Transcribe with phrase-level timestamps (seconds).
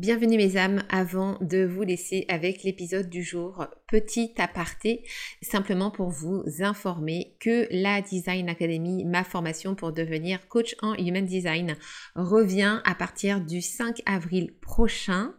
[0.00, 5.04] Bienvenue mes âmes, avant de vous laisser avec l'épisode du jour, petit aparté,
[5.42, 11.26] simplement pour vous informer que la Design Academy, ma formation pour devenir coach en Human
[11.26, 11.76] Design,
[12.14, 15.34] revient à partir du 5 avril prochain.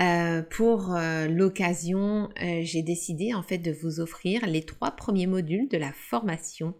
[0.00, 5.26] Euh, pour euh, l'occasion, euh, j'ai décidé en fait de vous offrir les trois premiers
[5.26, 6.74] modules de la formation,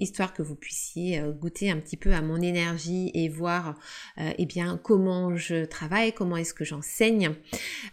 [0.00, 3.76] histoire que vous puissiez goûter un petit peu à mon énergie et voir
[4.18, 7.34] eh bien comment je travaille, comment est-ce que j'enseigne.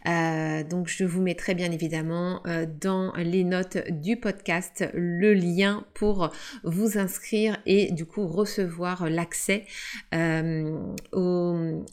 [0.05, 2.41] donc je vous mettrai bien évidemment
[2.79, 6.31] dans les notes du podcast le lien pour
[6.63, 9.65] vous inscrire et du coup recevoir l'accès
[10.11, 10.41] à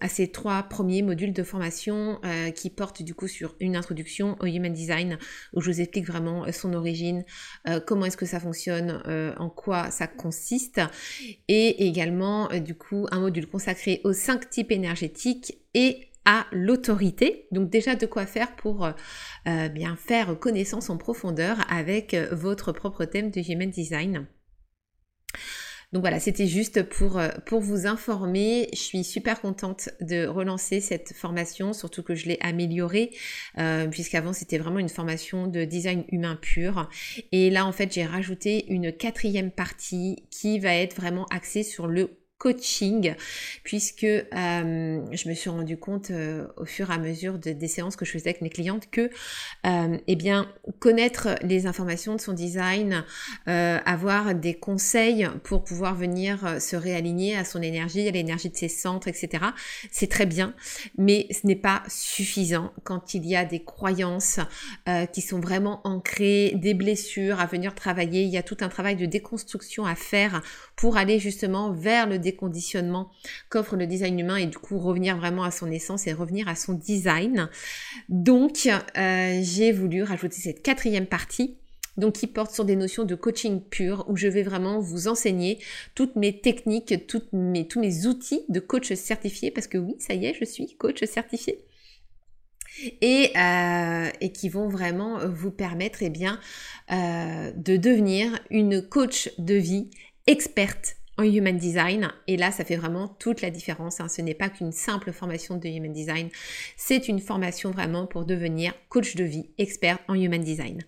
[0.09, 2.21] ces trois premiers modules de formation
[2.55, 5.19] qui porte du coup sur une introduction au Human Design
[5.53, 7.25] où je vous explique vraiment euh, son origine,
[7.69, 10.81] euh, comment est-ce que ça fonctionne, euh, en quoi ça consiste
[11.49, 17.47] et également du coup un module consacré aux cinq types énergétiques et à l'autorité.
[17.53, 18.89] Donc déjà de quoi faire pour
[19.45, 24.27] bien faire connaissance en profondeur avec votre propre thème de Human Design.
[25.95, 28.69] Donc voilà, c'était juste pour, euh, pour vous informer.
[28.73, 33.13] Je suis super contente de relancer cette formation, surtout que je l'ai améliorée,
[33.59, 36.91] euh, puisqu'avant c'était vraiment une formation de design humain pur.
[37.31, 41.87] Et là en fait j'ai rajouté une quatrième partie qui va être vraiment axée sur
[41.87, 42.11] le
[42.45, 43.15] coaching
[43.63, 47.69] puisque euh, je me suis rendu compte euh, au fur et à mesure de, des
[47.69, 49.09] séances que je faisais avec mes clientes que
[49.67, 53.05] euh, eh bien connaître les informations de son design
[53.47, 58.69] avoir des conseils pour pouvoir venir se réaligner à son énergie à l'énergie de ses
[58.69, 59.45] centres etc
[59.91, 60.55] c'est très bien.
[60.99, 64.41] Mais ce n'est pas suffisant quand il y a des croyances
[65.13, 68.23] qui sont vraiment ancrées des blessures à venir travailler.
[68.23, 70.43] Il y a tout un travail de déconstruction à faire
[70.77, 73.11] pour aller justement vers le déconditionnement
[73.49, 76.55] qu'offre le design humain et du coup revenir vraiment à son essence et revenir à
[76.55, 77.49] son design.
[78.09, 81.57] Donc euh, j'ai voulu rajouter cette quatrième partie
[81.97, 85.61] donc qui porte sur des notions de coaching pur où je vais vraiment vous enseigner
[85.95, 90.15] toutes mes techniques, toutes mes, tous mes outils de coach certifié parce que oui, ça
[90.15, 91.65] y est, je suis coach certifié.
[93.01, 96.41] Et, euh, et, qui vont vraiment vous permettre eh bien,
[96.91, 99.91] euh, de devenir une coach de vie
[100.27, 102.11] experte Human Design.
[102.27, 104.01] Et là, ça fait vraiment toute la différence.
[104.01, 104.09] Hein.
[104.09, 106.29] Ce n'est pas qu'une simple formation de Human Design.
[106.77, 110.83] C'est une formation vraiment pour devenir coach de vie, expert en Human Design.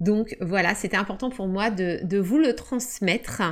[0.00, 3.42] Donc voilà, c'était important pour moi de, vous le transmettre.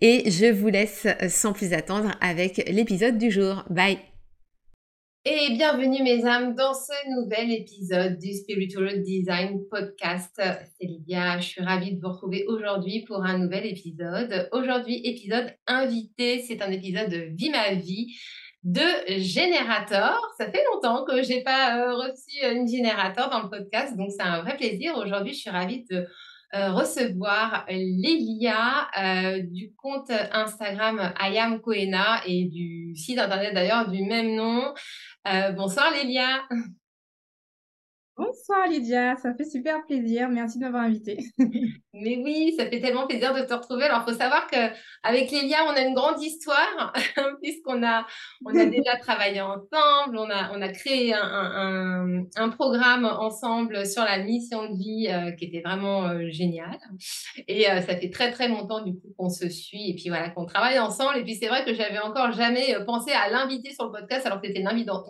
[0.00, 3.64] Et je vous laisse sans plus attendre avec l'épisode du jour.
[3.70, 3.98] Bye
[5.30, 10.34] et bienvenue mes âmes dans ce nouvel épisode du Spiritual Design Podcast.
[10.40, 14.48] C'est Lydia, je suis ravie de vous retrouver aujourd'hui pour un nouvel épisode.
[14.52, 18.16] Aujourd'hui, épisode invité, c'est un épisode de Vie ma vie
[18.62, 20.18] de générateur.
[20.38, 24.22] Ça fait longtemps que j'ai pas euh, reçu une générateur dans le podcast, donc c'est
[24.22, 24.96] un vrai plaisir.
[24.96, 26.06] Aujourd'hui, je suis ravie de
[26.54, 34.02] euh, recevoir Lélia euh, du compte Instagram Ayam Koena et du site internet d'ailleurs du
[34.02, 34.72] même nom.
[35.26, 36.42] Euh, bonsoir Lélia.
[38.18, 40.28] Bonsoir Lydia, ça fait super plaisir.
[40.28, 41.18] Merci de m'avoir invitée.
[41.94, 43.84] Mais oui, ça fait tellement plaisir de te retrouver.
[43.84, 46.92] Alors, il faut savoir qu'avec Lélia, on a une grande histoire,
[47.42, 48.04] puisqu'on a,
[48.44, 54.02] on a déjà travaillé ensemble, on a, on a créé un, un, programme ensemble sur
[54.02, 56.76] la mission de vie euh, qui était vraiment euh, génial.
[57.46, 60.30] Et euh, ça fait très, très longtemps, du coup, qu'on se suit et puis voilà,
[60.30, 61.18] qu'on travaille ensemble.
[61.18, 64.40] Et puis, c'est vrai que j'avais encore jamais pensé à l'inviter sur le podcast, alors
[64.40, 64.64] que c'était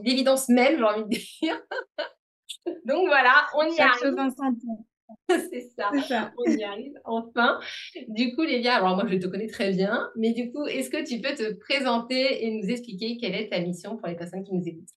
[0.04, 1.58] l'évidence même, j'ai envie de dire.
[2.84, 4.28] Donc voilà, on y Chaque temps.
[5.28, 5.90] c'est ça.
[6.06, 6.32] ça.
[6.36, 7.58] On y arrive enfin.
[8.08, 11.04] Du coup, Lélia, alors moi je te connais très bien, mais du coup, est-ce que
[11.06, 14.54] tu peux te présenter et nous expliquer quelle est ta mission pour les personnes qui
[14.54, 14.88] nous écoutent?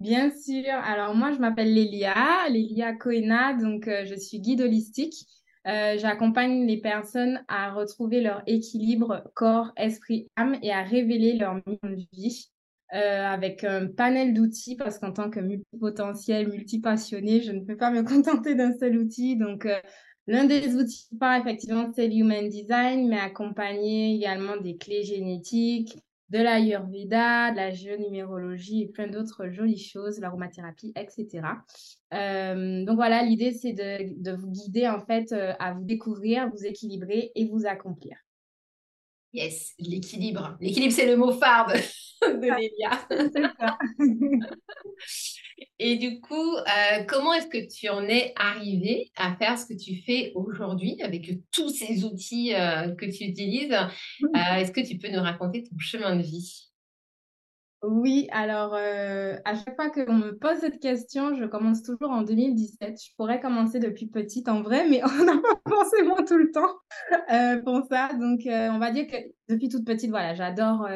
[0.00, 0.72] Bien sûr.
[0.72, 5.26] Alors moi, je m'appelle Lélia, Lélia Koena, donc euh, je suis guide holistique.
[5.66, 11.56] Euh, j'accompagne les personnes à retrouver leur équilibre corps, esprit, âme et à révéler leur
[11.56, 12.50] mission de vie
[12.92, 17.92] euh, avec un panel d'outils parce qu'en tant que multipotentiel, multipassionné, je ne peux pas
[17.92, 19.36] me contenter d'un seul outil.
[19.36, 19.78] Donc, euh,
[20.26, 25.96] l'un des outils par effectivement, c'est l'Human Design, mais accompagné également des clés génétiques,
[26.30, 31.42] de l'Ayurveda, de la géonumérologie et plein d'autres jolies choses, l'aromathérapie, etc.
[32.12, 36.66] Euh, donc voilà, l'idée, c'est de, de, vous guider en fait à vous découvrir, vous
[36.66, 38.16] équilibrer et vous accomplir.
[39.32, 40.56] Yes, l'équilibre.
[40.60, 41.78] L'équilibre, c'est le mot phare de,
[42.58, 43.06] Lélia.
[45.78, 49.78] Et du coup, euh, comment est-ce que tu en es arrivé à faire ce que
[49.78, 53.72] tu fais aujourd'hui avec tous ces outils euh, que tu utilises?
[53.72, 56.69] Euh, Est-ce que tu peux nous raconter ton chemin de vie?
[57.82, 62.22] Oui, alors euh, à chaque fois qu'on me pose cette question, je commence toujours en
[62.22, 63.00] 2017.
[63.02, 66.76] Je pourrais commencer depuis petite en vrai, mais on n'a pas forcément tout le temps
[67.32, 68.10] euh, pour ça.
[68.20, 69.16] Donc euh, on va dire que
[69.48, 70.86] depuis toute petite, voilà, j'adore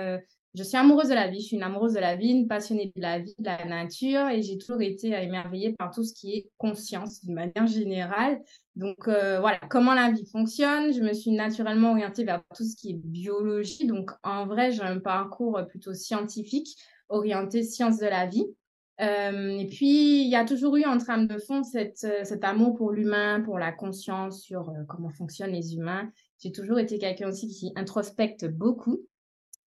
[0.55, 2.93] je suis amoureuse de la vie, je suis une amoureuse de la vie, une passionnée
[2.95, 6.33] de la vie, de la nature, et j'ai toujours été émerveillée par tout ce qui
[6.33, 8.41] est conscience d'une manière générale.
[8.77, 10.93] Donc euh, voilà, comment la vie fonctionne.
[10.93, 13.87] Je me suis naturellement orientée vers tout ce qui est biologie.
[13.87, 16.77] Donc en vrai, j'ai un parcours plutôt scientifique,
[17.09, 18.47] orienté sciences de la vie.
[19.01, 22.45] Euh, et puis, il y a toujours eu en trame de fond cette, euh, cet
[22.45, 26.09] amour pour l'humain, pour la conscience, sur comment fonctionnent les humains.
[26.39, 29.01] J'ai toujours été quelqu'un aussi qui introspecte beaucoup.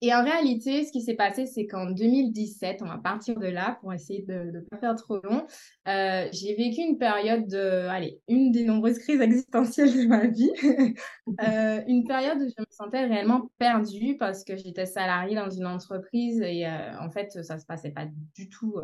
[0.02, 3.78] Et en réalité, ce qui s'est passé, c'est qu'en 2017, on va partir de là
[3.80, 5.46] pour essayer de ne pas faire trop long,
[5.88, 10.52] euh, j'ai vécu une période de, allez, une des nombreuses crises existentielles de ma vie,
[11.40, 15.66] euh, une période où je me sentais réellement perdue parce que j'étais salariée dans une
[15.66, 18.76] entreprise et euh, en fait, ça se passait pas du tout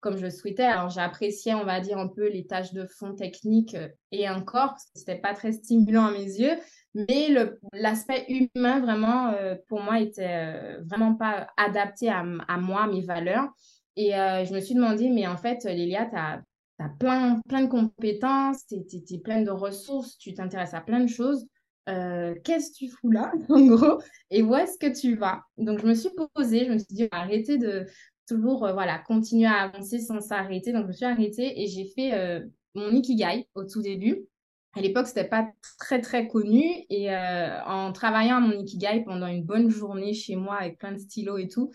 [0.00, 0.64] comme je souhaitais.
[0.64, 3.76] Alors, j'appréciais, on va dire, un peu les tâches de fond techniques
[4.12, 6.52] et encore, c'était pas très stimulant à mes yeux,
[6.94, 7.28] mais
[7.72, 12.86] l'aspect humain, vraiment, euh, pour moi, était euh, vraiment pas adapté à, à, moi, à
[12.86, 13.48] mes valeurs.
[13.96, 16.42] Et euh, je me suis demandé, mais en fait, Lélia, tu as,
[16.98, 21.46] plein, plein de compétences, tu es, pleine de ressources, tu t'intéresses à plein de choses.
[21.86, 24.00] Qu'est-ce que tu fous là, en gros?
[24.30, 25.42] Et où est-ce que tu vas?
[25.56, 27.86] Donc, je me suis posée, je me suis dit, arrêtez de
[28.28, 30.72] toujours voilà, continuer à avancer sans s'arrêter.
[30.72, 32.42] Donc, je me suis arrêtée et j'ai fait
[32.74, 34.26] mon Ikigai au tout début.
[34.78, 35.48] À l'époque, c'était pas
[35.80, 36.62] très très connu.
[36.88, 40.92] Et euh, en travaillant à mon ikigai pendant une bonne journée chez moi avec plein
[40.92, 41.72] de stylos et tout,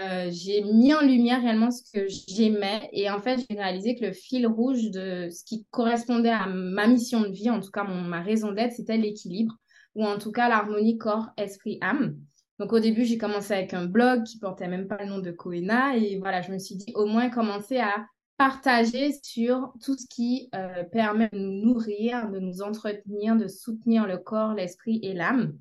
[0.00, 2.88] euh, j'ai mis en lumière réellement ce que j'aimais.
[2.92, 6.88] Et en fait, j'ai réalisé que le fil rouge de ce qui correspondait à ma
[6.88, 9.54] mission de vie, en tout cas mon, ma raison d'être, c'était l'équilibre
[9.94, 12.16] ou en tout cas l'harmonie corps, esprit, âme.
[12.58, 15.30] Donc au début, j'ai commencé avec un blog qui portait même pas le nom de
[15.30, 15.96] Koena.
[15.96, 20.48] Et voilà, je me suis dit au moins commencer à partager sur tout ce qui
[20.54, 25.56] euh, permet de nous nourrir, de nous entretenir, de soutenir le corps, l'esprit et l'âme.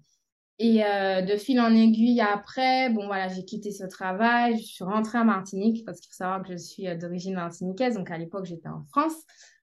[0.59, 4.83] Et euh, de fil en aiguille après, bon voilà, j'ai quitté ce travail, je suis
[4.83, 8.17] rentrée à Martinique parce qu'il faut savoir que je suis euh, d'origine martiniquaise, donc à
[8.17, 9.15] l'époque j'étais en France.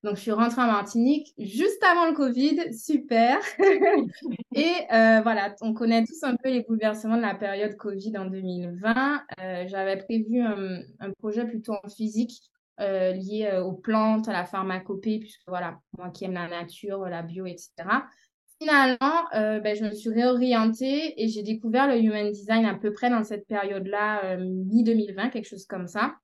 [0.02, 3.38] Donc je suis rentrée à Martinique juste avant le Covid, super.
[4.54, 9.22] et voilà, on connaît tous un peu les bouleversements de la période Covid en 2020.
[9.66, 12.49] J'avais prévu un, un, projet plutôt en physique
[12.80, 17.08] euh, liées euh, aux plantes, à la pharmacopée, puisque voilà, moi qui aime la nature,
[17.08, 17.70] la bio, etc.
[18.60, 22.92] Finalement, euh, ben, je me suis réorientée et j'ai découvert le Human Design à peu
[22.92, 26.16] près dans cette période-là, mi-2020, quelque chose comme ça.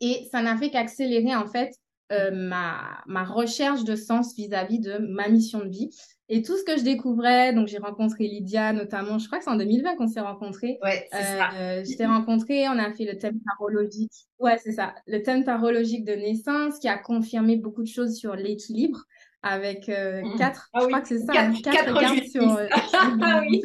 [0.00, 1.74] Et ça n'a fait qu'accélérer en fait
[2.10, 5.90] ma, ma recherche de sens vis-à-vis de ma mission de vie.
[6.30, 9.50] Et tout ce que je découvrais, donc j'ai rencontré Lydia notamment, je crois que c'est
[9.50, 10.78] en 2020 qu'on s'est rencontrés.
[10.82, 11.50] Ouais, c'est ça.
[11.54, 14.12] Euh, je t'ai rencontré, on a fait le thème tarologique.
[14.38, 14.94] Ouais, c'est ça.
[15.06, 19.04] Le thème tarologique de naissance qui a confirmé beaucoup de choses sur l'équilibre
[19.42, 20.38] avec euh, mmh.
[20.38, 23.62] quatre, ah je crois que c'est ça, quatre, quatre, quatre cartes sur euh, ah, oui.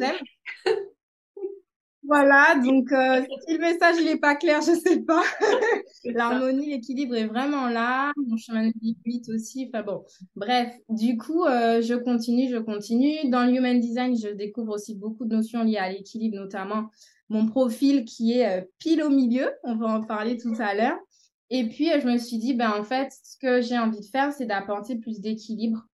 [2.12, 5.22] Voilà, donc euh, si le message n'est pas clair, je ne sais pas.
[6.04, 8.10] L'harmonie, l'équilibre est vraiment là.
[8.16, 9.68] Mon chemin de vie 8 aussi.
[9.68, 10.02] Enfin bon,
[10.34, 13.30] bref, du coup, euh, je continue, je continue.
[13.30, 16.90] Dans le Human Design, je découvre aussi beaucoup de notions liées à l'équilibre, notamment
[17.28, 19.48] mon profil qui est euh, pile au milieu.
[19.62, 20.98] On va en parler tout à l'heure.
[21.48, 24.32] Et puis, je me suis dit, ben, en fait, ce que j'ai envie de faire,
[24.32, 25.86] c'est d'apporter plus d'équilibre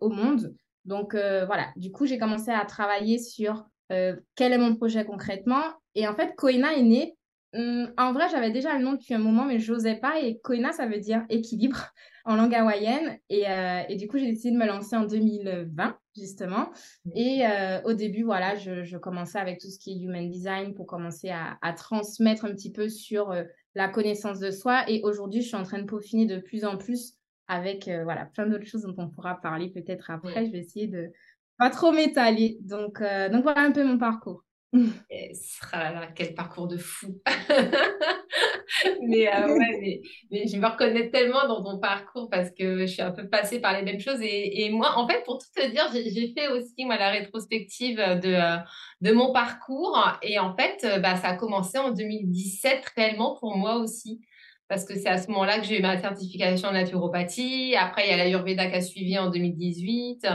[0.00, 0.52] au monde.
[0.84, 5.62] Donc, voilà, du coup, j'ai commencé à travailler sur euh, quel est mon projet concrètement.
[5.94, 7.16] Et en fait, Koina est né.
[7.54, 10.20] Hum, en vrai, j'avais déjà le nom depuis un moment, mais je n'osais pas.
[10.20, 11.86] Et Koina, ça veut dire équilibre.
[12.24, 13.18] en langue hawaïenne.
[13.28, 13.44] Et,
[13.88, 16.70] et du coup, j'ai décidé de me lancer en 2020, justement.
[17.14, 17.42] Et
[17.84, 21.30] au début, voilà, je, je, commençais avec tout ce qui est human design pour commencer
[21.30, 23.34] à, à transmettre un petit peu sur
[23.74, 24.88] la connaissance de soi.
[24.88, 27.14] Et aujourd'hui, je suis en train de peaufiner de plus en plus
[27.46, 30.46] avec voilà, plein d'autres choses dont on pourra parler peut-être après.
[30.46, 31.12] Je vais essayer de
[31.58, 32.58] pas trop m'étaler.
[32.60, 34.44] Donc, donc voilà un peu mon parcours.
[36.14, 37.20] quel parcours de fou.
[39.02, 43.02] mais, euh, ouais, mais, je me reconnais tellement dans ton parcours parce que je suis
[43.02, 44.20] un peu passée par les mêmes choses.
[44.20, 47.96] Et, et moi, en fait, pour tout te dire, j'ai fait aussi moi, la rétrospective
[47.96, 48.56] de, euh,
[49.00, 49.98] de mon parcours.
[50.22, 54.20] Et en fait, euh, bah, ça a commencé en 2017 réellement pour moi aussi
[54.68, 57.74] parce que c'est à ce moment-là que j'ai eu ma certification en naturopathie.
[57.76, 60.26] Après, il y a l'Ayurveda qui a suivi en 2018.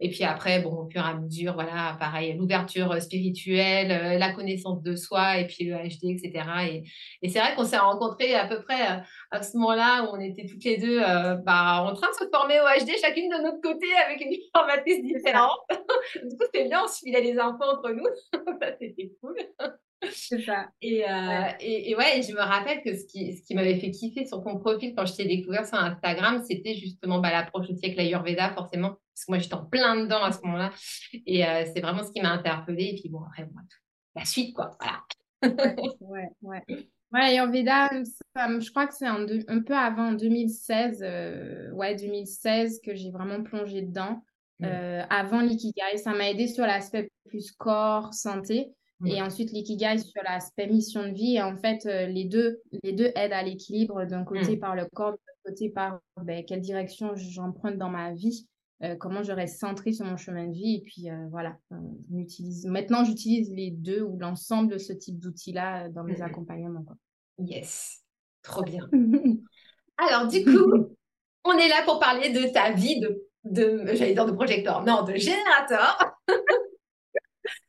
[0.00, 4.32] Et puis après, bon, au fur et à mesure, voilà, pareil, l'ouverture spirituelle, euh, la
[4.32, 6.82] connaissance de soi, et puis le HD, etc.
[7.22, 10.20] Et, c'est vrai qu'on s'est rencontrés à peu près euh, à ce moment-là où on
[10.20, 13.42] était toutes les deux euh, bah, en train de se former au HD, chacune de
[13.42, 15.60] notre côté, avec une formatrice différente.
[16.22, 18.06] du coup, c'était bien, on se filait les infos entre nous.
[18.80, 19.36] c'était cool.
[20.10, 20.68] C'est ça.
[20.80, 23.90] Et, euh, Et, et, ouais, je me rappelle que ce qui, ce qui m'avait fait
[23.90, 27.84] kiffer sur ton profil quand je t'ai découvert sur Instagram, c'était justement bah, l'approche aussi
[27.84, 30.72] avec l'Ayurveda, forcément, parce que moi j'étais en plein dedans à ce moment-là.
[31.26, 32.94] Et euh, c'est vraiment ce qui m'a interpellée.
[32.96, 33.48] Et puis bon, après,
[34.14, 34.76] la suite, quoi.
[34.80, 35.02] Voilà.
[36.00, 36.62] ouais, ouais.
[37.12, 42.94] Ouais, l'Ayurveda, je crois que c'est un, un, peu avant, 2016, euh, ouais, 2016, que
[42.94, 44.24] j'ai vraiment plongé dedans.
[44.60, 44.64] Mmh.
[44.64, 48.72] Euh, avant l'ikigai, ça m'a aidé sur l'aspect plus corps, santé.
[49.04, 51.36] Et ensuite, l'ikigai sur l'aspect mission de vie.
[51.36, 54.60] Et en fait, euh, les, deux, les deux aident à l'équilibre, d'un côté mm.
[54.60, 58.46] par le corps, de l'autre côté par ben, quelle direction j'emprunte dans ma vie,
[58.82, 60.76] euh, comment je reste centrée sur mon chemin de vie.
[60.76, 62.64] Et puis euh, voilà, on utilise...
[62.66, 66.84] maintenant, j'utilise les deux ou l'ensemble de ce type d'outils-là dans mes accompagnements.
[66.84, 66.96] Quoi.
[67.38, 68.02] Yes,
[68.42, 68.88] trop bien.
[69.96, 70.96] Alors, du coup,
[71.44, 75.02] on est là pour parler de ta vie de, de j'allais dire de projecteur, non,
[75.02, 75.98] de générateur.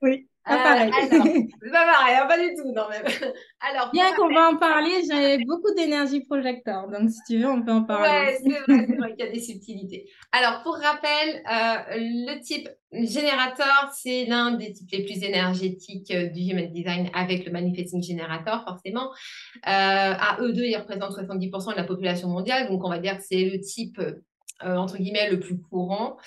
[0.01, 0.27] oui.
[0.45, 0.91] Pas ah, pareil.
[1.71, 2.73] pas pareil, hein, pas du tout.
[2.73, 3.01] Non, mais...
[3.61, 6.89] alors, Bien qu'on va en parler, j'ai beaucoup d'énergie projecteur.
[6.89, 8.09] Donc, si tu veux, on peut en parler.
[8.09, 10.09] Ouais, c'est vrai, c'est vrai qu'il y a des subtilités.
[10.33, 16.27] Alors, pour rappel, euh, le type générateur, c'est l'un des types les plus énergétiques euh,
[16.27, 19.11] du Human Design avec le Manifesting Generator, forcément.
[19.11, 22.67] Euh, à eux deux, ils représentent 70% de la population mondiale.
[22.67, 24.01] Donc, on va dire que c'est le type
[24.65, 26.17] euh, entre guillemets le plus courant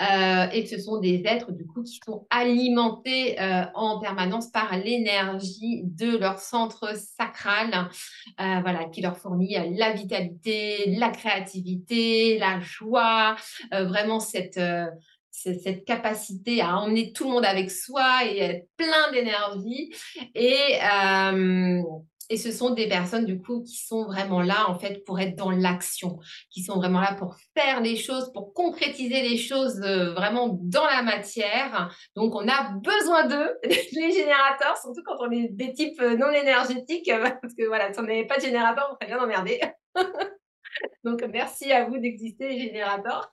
[0.00, 4.76] euh, et ce sont des êtres du coup qui sont alimentés euh, en permanence par
[4.76, 7.88] l'énergie de leur centre sacral
[8.38, 13.36] voilà qui leur fournit la vitalité la créativité la joie
[13.70, 14.60] vraiment cette
[15.30, 19.92] cette capacité à emmener tout le monde avec soi et être plein d'énergie.
[20.34, 20.78] Et
[22.30, 25.36] et ce sont des personnes, du coup, qui sont vraiment là, en fait, pour être
[25.36, 26.18] dans l'action,
[26.50, 30.86] qui sont vraiment là pour faire les choses, pour concrétiser les choses euh, vraiment dans
[30.86, 31.94] la matière.
[32.16, 36.30] Donc, on a besoin d'eux, les générateurs, surtout quand on est des types euh, non
[36.30, 37.10] énergétiques,
[37.42, 39.60] parce que voilà, si on n'avait pas de générateur, on serait bien emmerdé.
[41.04, 43.32] Donc, merci à vous d'exister, les générateurs.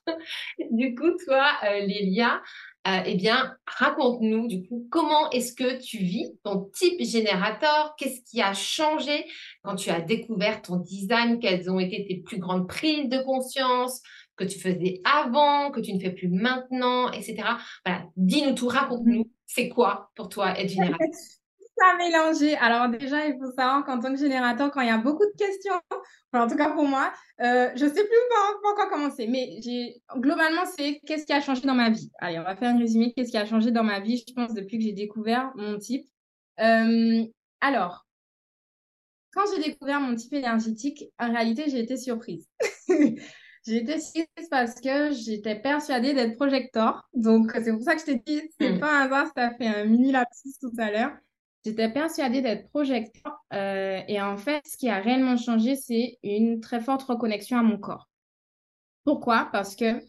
[0.72, 2.41] du coup, toi, euh, Lélia,
[2.88, 7.94] euh, eh bien, raconte-nous du coup comment est-ce que tu vis ton type générateur?
[7.98, 9.26] Qu'est-ce qui a changé
[9.64, 11.40] quand tu as découvert ton design?
[11.40, 14.02] Quelles ont été tes plus grandes prises de conscience
[14.38, 17.44] que tu faisais avant, que tu ne fais plus maintenant, etc.
[17.86, 19.30] Voilà, dis-nous tout, raconte-nous.
[19.46, 21.08] C'est quoi pour toi être générateur?
[21.80, 22.56] Ça mélangé.
[22.58, 25.38] Alors déjà, il faut savoir qu'en tant que générateur, quand il y a beaucoup de
[25.38, 25.80] questions,
[26.34, 29.28] en tout cas pour moi, euh, je sais plus par, quoi commencer.
[29.28, 29.60] Mais
[30.18, 32.12] globalement, c'est qu'est-ce qui a changé dans ma vie?
[32.20, 33.14] Allez, on va faire un résumé.
[33.16, 36.06] Qu'est-ce qui a changé dans ma vie, je pense, depuis que j'ai découvert mon type.
[36.60, 37.24] Euh,
[37.62, 38.06] alors,
[39.34, 42.48] quand j'ai découvert mon type énergétique, en réalité, j'ai été surprise.
[42.90, 47.08] j'ai été surprise parce que j'étais persuadée d'être projecteur.
[47.14, 48.80] Donc, c'est pour ça que je t'ai dit, c'est hmm.
[48.80, 51.12] pas un hasard, ça fait un mini lapsus tout à l'heure.
[51.66, 56.62] J'étais persuadée d'être projecteur euh, et en fait, ce qui a réellement changé, c'est une
[56.62, 58.08] très forte reconnexion à mon corps.
[59.04, 59.50] Pourquoi?
[59.51, 60.01] Parce que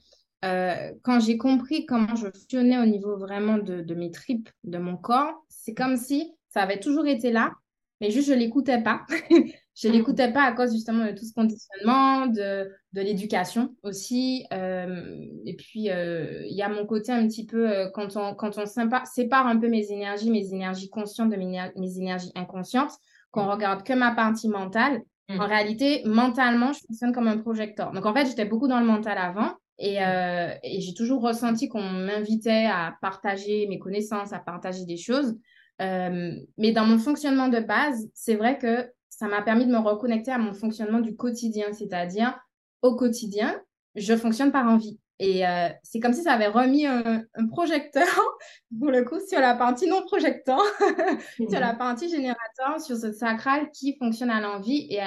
[0.45, 4.78] euh, quand j'ai compris comment je fonctionnais au niveau vraiment de, de mes tripes, de
[4.78, 7.52] mon corps, c'est comme si ça avait toujours été là,
[8.00, 9.04] mais juste je l'écoutais pas.
[9.80, 9.96] Je ne mmh.
[9.96, 14.44] l'écoutais pas à cause justement de tout ce conditionnement, de, de l'éducation aussi.
[14.52, 18.34] Euh, et puis, euh, il y a mon côté un petit peu, euh, quand on,
[18.34, 22.92] quand on sépare un peu mes énergies, mes énergies conscientes de mes, mes énergies inconscientes,
[23.30, 23.50] qu'on mmh.
[23.50, 25.40] regarde que ma partie mentale, mmh.
[25.40, 27.92] en réalité, mentalement, je fonctionne comme un projecteur.
[27.92, 29.54] Donc, en fait, j'étais beaucoup dans le mental avant.
[29.82, 35.38] Et, et j'ai toujours ressenti qu'on m'invitait à partager mes connaissances, à partager des choses.
[35.78, 38.90] mais dans mon fonctionnement de base, c'est vrai que
[39.21, 42.41] ça m'a permis de me reconnecter à mon fonctionnement du quotidien, c'est-à-dire
[42.81, 43.55] au quotidien,
[43.95, 44.99] je fonctionne par envie.
[45.19, 48.07] Et euh, c'est comme si ça avait remis un, projecteur,
[48.81, 50.62] pour le coup, sur la partie non projecteur,
[51.37, 55.03] sur la partie générateur, sur ce sacral qui fonctionne à l'envie et,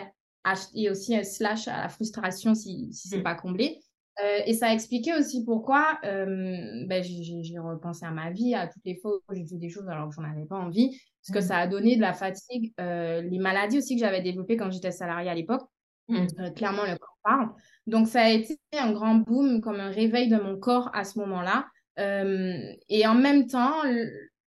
[0.75, 3.23] et aussi un slash à la frustration si, si c'est mm.
[3.23, 3.79] pas comblé.
[4.23, 8.67] Euh, et ça a expliqué aussi pourquoi euh, ben, j'ai repensé à ma vie, à
[8.67, 11.39] toutes les fois où j'ai fait des choses alors que j'en avais pas envie, parce
[11.39, 11.47] que mm.
[11.47, 15.29] ça a donné de la fatigue, les maladies aussi que j'avais développées quand j'étais salariée
[15.29, 15.63] à l'époque.
[16.09, 16.27] Mm.
[16.55, 17.49] clairement, le corps parle.
[17.87, 21.17] Donc, ça a été un grand boom, comme un réveil de mon corps à ce
[21.19, 21.65] moment-là.
[21.99, 23.83] Euh, et en même temps,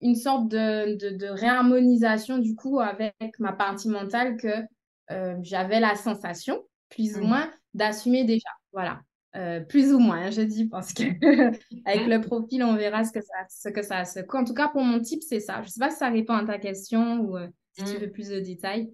[0.01, 4.65] une sorte de, de, réharmonisation du coup avec ma partie mentale que
[5.11, 7.27] euh, j'avais la sensation, plus ou mmh.
[7.27, 8.49] moins, d'assumer déjà.
[8.73, 9.01] Voilà.
[9.37, 11.03] Euh, plus ou moins, je dis, parce que
[11.85, 14.21] avec le profil, on verra ce que ça, ce que ça se.
[14.33, 15.57] En tout cas, pour mon type, c'est ça.
[15.63, 17.39] Je ne sais pas si ça répond à ta question ou
[17.73, 18.01] si tu mmh.
[18.01, 18.91] veux plus de détails.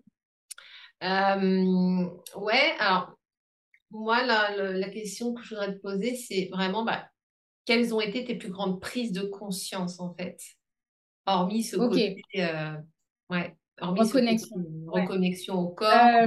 [1.00, 3.16] ouais, alors
[3.92, 7.06] moi, la, question que je voudrais te poser, c'est vraiment bah,
[7.64, 10.38] quelles ont été tes plus grandes prises de conscience, en fait?
[11.26, 12.20] Hormis ce côté.
[12.37, 12.75] Euh,
[13.30, 14.56] ouais, hormis reconnexion.
[14.87, 15.88] reconnexion au corps.
[15.88, 16.26] Euh,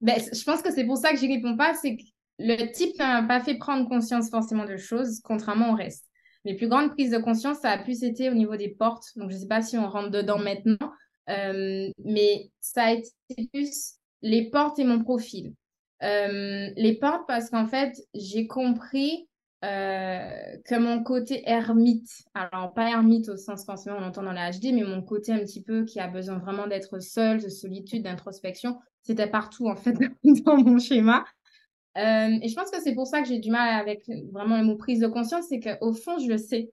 [0.00, 1.74] ben, je pense que c'est pour ça que n'y réponds pas.
[1.74, 2.02] C'est que
[2.38, 6.06] le type n'a pas fait prendre conscience forcément de choses, contrairement au reste.
[6.44, 9.06] Les plus grandes prises de conscience, ça a plus été au niveau des portes.
[9.16, 10.92] Donc, je ne sais pas si on rentre dedans maintenant.
[11.28, 13.10] Euh, mais ça a été
[13.52, 15.54] plus les portes et mon profil.
[16.02, 19.28] Euh, les portes parce qu'en fait, j'ai compris
[19.64, 24.50] euh, que mon côté ermite, alors pas ermite au sens forcément on entend dans la
[24.50, 28.02] HD, mais mon côté un petit peu qui a besoin vraiment d'être seul, de solitude,
[28.02, 29.92] d'introspection, c'était partout en fait
[30.44, 31.24] dans mon schéma.
[31.98, 34.64] Euh, et je pense que c'est pour ça que j'ai du mal avec vraiment le
[34.64, 36.70] mot prise de conscience, c'est qu'au fond, je le sais.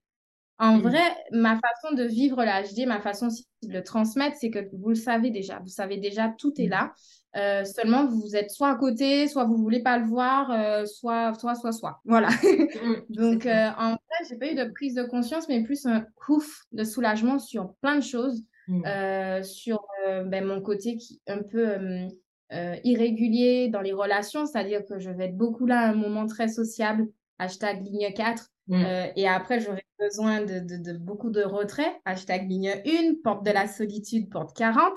[0.58, 0.82] En mmh.
[0.82, 3.28] vrai, ma façon de vivre la HD, ma façon
[3.64, 5.60] de le transmettre, c'est que vous le savez déjà.
[5.60, 6.72] Vous savez déjà, tout est mmh.
[6.72, 6.94] là.
[7.36, 11.34] Euh, seulement, vous êtes soit à côté, soit vous voulez pas le voir, euh, soit,
[11.36, 12.02] soit, soit, soit.
[12.06, 12.30] Voilà.
[12.80, 16.06] Mm, Donc, euh, en fait, j'ai pas eu de prise de conscience, mais plus un
[16.30, 18.44] ouf de soulagement sur plein de choses,
[19.44, 21.78] sur ben, mon côté qui un peu
[22.84, 26.48] irrégulier dans les relations, c'est-à-dire que je vais être beaucoup là à un moment très
[26.48, 27.08] sociable,
[27.38, 28.84] hashtag ligne 4, mm.
[29.16, 33.52] et après, j'aurai besoin de, de, de, beaucoup de retrait, hashtag ligne 1, porte de
[33.52, 34.94] la solitude, porte 40.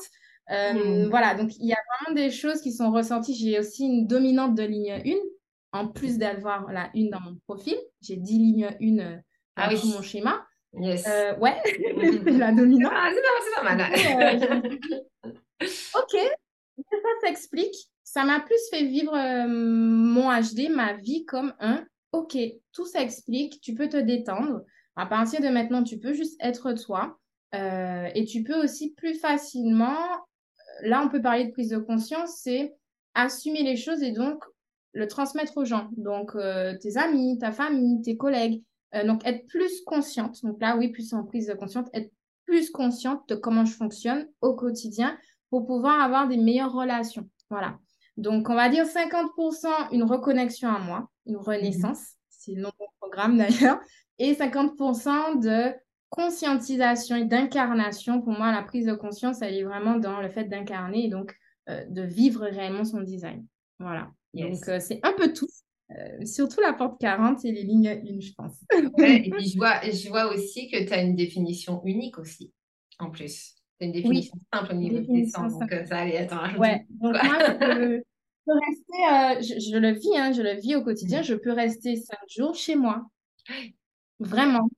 [0.51, 1.11] Euh, mmh.
[1.11, 3.35] Voilà, donc il y a vraiment des choses qui sont ressenties.
[3.35, 4.93] J'ai aussi une dominante de ligne
[5.73, 7.77] 1, en plus d'avoir la une dans mon profil.
[8.01, 9.17] J'ai 10 lignes 1 euh,
[9.57, 10.47] ah mon schéma.
[10.79, 11.07] Yes.
[11.07, 11.61] Euh, ouais,
[12.27, 12.93] la dominante.
[12.95, 13.81] Ah, c'est pas mal.
[15.95, 16.17] ok,
[16.77, 17.75] ça s'explique.
[18.05, 22.37] Ça m'a plus fait vivre mon HD, ma vie comme un ok,
[22.73, 24.63] tout s'explique, tu peux te détendre.
[24.97, 27.19] À partir de maintenant, tu peux juste être toi.
[27.55, 29.97] et tu peux aussi plus facilement
[30.83, 32.75] là, on peut parler de prise de conscience, c'est
[33.15, 34.45] assumer les choses et donc
[34.93, 35.89] le transmettre aux gens.
[35.97, 38.63] Donc, euh, tes amis, ta famille, tes collègues.
[38.95, 40.43] Euh, donc, être plus consciente.
[40.43, 42.13] Donc là, oui, plus en prise de conscience, être
[42.45, 45.17] plus consciente de comment je fonctionne au quotidien
[45.53, 47.29] pour pouvoir avoir des meilleures relations.
[47.51, 47.79] Voilà.
[48.17, 51.99] Donc, on va dire 50% une reconnexion à moi, une renaissance.
[51.99, 52.07] Mhm.
[52.31, 53.79] C'est le nom de programme d'ailleurs.
[54.19, 55.75] Et 50% de
[56.09, 60.45] conscientisation et d'incarnation, pour moi, la prise de conscience, elle est vraiment dans le fait
[60.45, 61.37] d'incarner et donc
[61.69, 63.47] euh, de vivre réellement son design.
[63.79, 64.11] Voilà.
[64.33, 65.49] Donc, euh, c'est un peu tout.
[65.91, 68.55] Euh, surtout la porte 40 et les lignes 1, je pense.
[68.73, 72.55] et puis, je vois, je vois aussi que tu as une définition unique aussi,
[72.99, 73.62] en plus.
[73.83, 75.59] C'est une définition simple au niveau des sens.
[75.59, 76.87] Donc, ça, attends, Ouais.
[76.88, 78.03] Donc, moi, je peux,
[79.40, 81.25] rester, je, le vis, hein, je le vis au quotidien, mm.
[81.25, 83.05] je peux rester 5 jours chez moi.
[84.21, 84.68] Vraiment.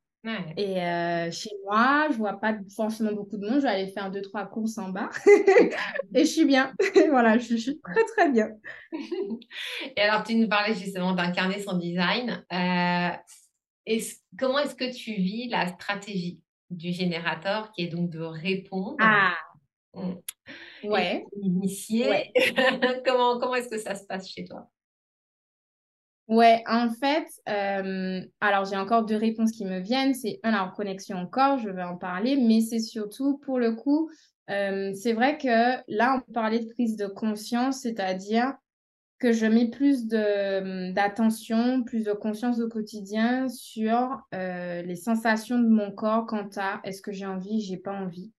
[0.57, 3.57] Et euh, chez moi, je vois pas forcément beaucoup de monde.
[3.57, 5.11] Je vais aller faire deux, trois courses en bas.
[6.15, 6.73] et je suis bien.
[7.11, 8.49] voilà, je, suis très, très bien.
[9.99, 12.43] et alors, tu nous parlais justement d'incarner son design.
[12.51, 13.11] Euh,
[14.39, 16.41] comment est-ce que tu vis la stratégie?
[16.71, 19.37] Du générateur qui est donc de répondre Ah
[19.95, 20.15] mmh.
[20.85, 21.25] Ouais.
[21.41, 22.33] Initier.
[23.05, 24.69] comment comment est-ce que ça se passe chez toi?
[26.27, 30.15] Ouais, en fait, euh, alors j'ai encore deux réponses qui me viennent.
[30.15, 34.11] C'est un, la connexion encore, je vais en parler, mais c'est surtout pour le coup,
[34.51, 38.55] euh, c'est vrai que là, on parlait de prise de conscience, c'est-à-dire
[39.25, 45.67] que je mets plus d'attention, plus de conscience au quotidien sur euh, les sensations de
[45.67, 48.33] mon corps quant à est-ce que j'ai envie, j'ai pas envie,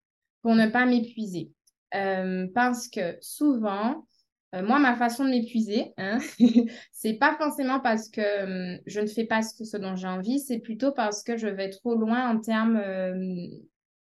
[0.44, 1.50] pour ne pas m'épuiser.
[1.92, 4.06] parce que souvent,
[4.54, 6.20] euh, moi, ma façon de m'épuiser, hein,
[6.92, 10.92] c'est pas forcément parce que je ne fais pas ce, dont j'ai envie, c'est plutôt
[10.92, 12.80] parce que je vais trop loin en termes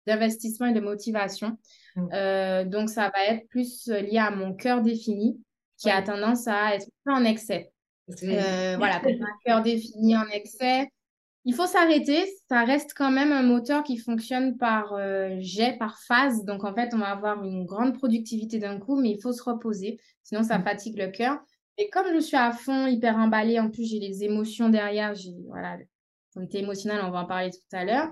[0.05, 1.57] d'investissement et de motivation.
[1.95, 2.07] Mmh.
[2.11, 5.39] Euh, donc, ça va être plus lié à mon cœur défini
[5.83, 7.71] qui a tendance à être en excès.
[8.23, 10.89] Euh, voilà, un cœur défini en excès,
[11.43, 12.25] il faut s'arrêter.
[12.49, 16.45] Ça reste quand même un moteur qui fonctionne par euh, jet, par phase.
[16.45, 19.43] Donc, en fait, on va avoir une grande productivité d'un coup, mais il faut se
[19.43, 19.99] reposer.
[20.23, 20.63] Sinon, ça mm.
[20.63, 21.37] fatigue le cœur.
[21.77, 25.15] Et comme je suis à fond, hyper emballée, en plus, j'ai les émotions derrière.
[25.15, 25.77] J'ai, voilà,
[26.35, 28.09] l'autorité émotionnelle, on va en parler tout à l'heure.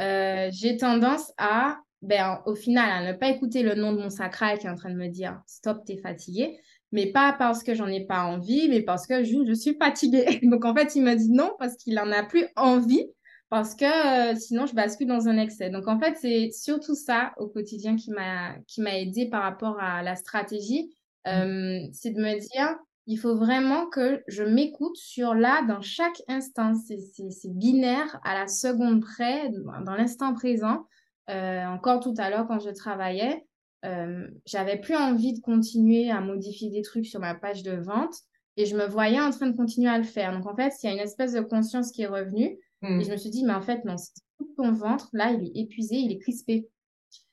[0.00, 4.10] Euh, j'ai tendance à, ben, au final, à ne pas écouter le nom de mon
[4.10, 6.58] sacral qui est en train de me dire stop, t'es fatigué
[6.94, 10.38] mais pas parce que j'en ai pas envie, mais parce que je, je suis fatiguée.
[10.44, 13.04] Donc en fait, il m'a dit non parce qu'il en a plus envie,
[13.50, 13.84] parce que
[14.32, 15.70] euh, sinon je bascule dans un excès.
[15.70, 19.76] Donc en fait, c'est surtout ça au quotidien qui m'a qui m'a aidé par rapport
[19.80, 20.88] à la stratégie,
[21.26, 21.30] mmh.
[21.30, 22.76] euh, c'est de me dire
[23.06, 26.74] il faut vraiment que je m'écoute sur là dans chaque instant.
[26.86, 29.50] C'est binaire à la seconde près,
[29.84, 30.86] dans l'instant présent.
[31.28, 33.44] Euh, encore tout à l'heure quand je travaillais,
[33.84, 38.14] euh, j'avais plus envie de continuer à modifier des trucs sur ma page de vente
[38.56, 40.32] et je me voyais en train de continuer à le faire.
[40.32, 43.10] Donc en fait, il y a une espèce de conscience qui est revenue et je
[43.10, 43.96] me suis dit, mais en fait, non,
[44.38, 46.68] tout ton ventre, là, il est épuisé, il est crispé.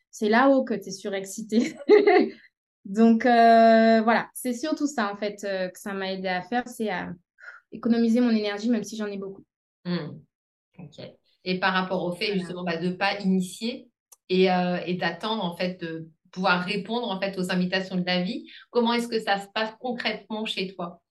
[0.09, 1.75] C'est là-haut que tu es surexcité.
[2.85, 6.67] Donc euh, voilà, c'est surtout ça en fait euh, que ça m'a aidé à faire,
[6.67, 7.13] c'est à
[7.71, 9.43] économiser mon énergie même si j'en ai beaucoup.
[9.85, 10.19] Mmh.
[10.79, 10.99] Ok.
[11.43, 13.87] Et par rapport au fait justement bah, de ne pas initier
[14.29, 18.49] et, et d'attendre en fait de pouvoir répondre en fait aux invitations de la vie.
[18.69, 21.01] Comment est-ce que ça se passe concrètement chez toi?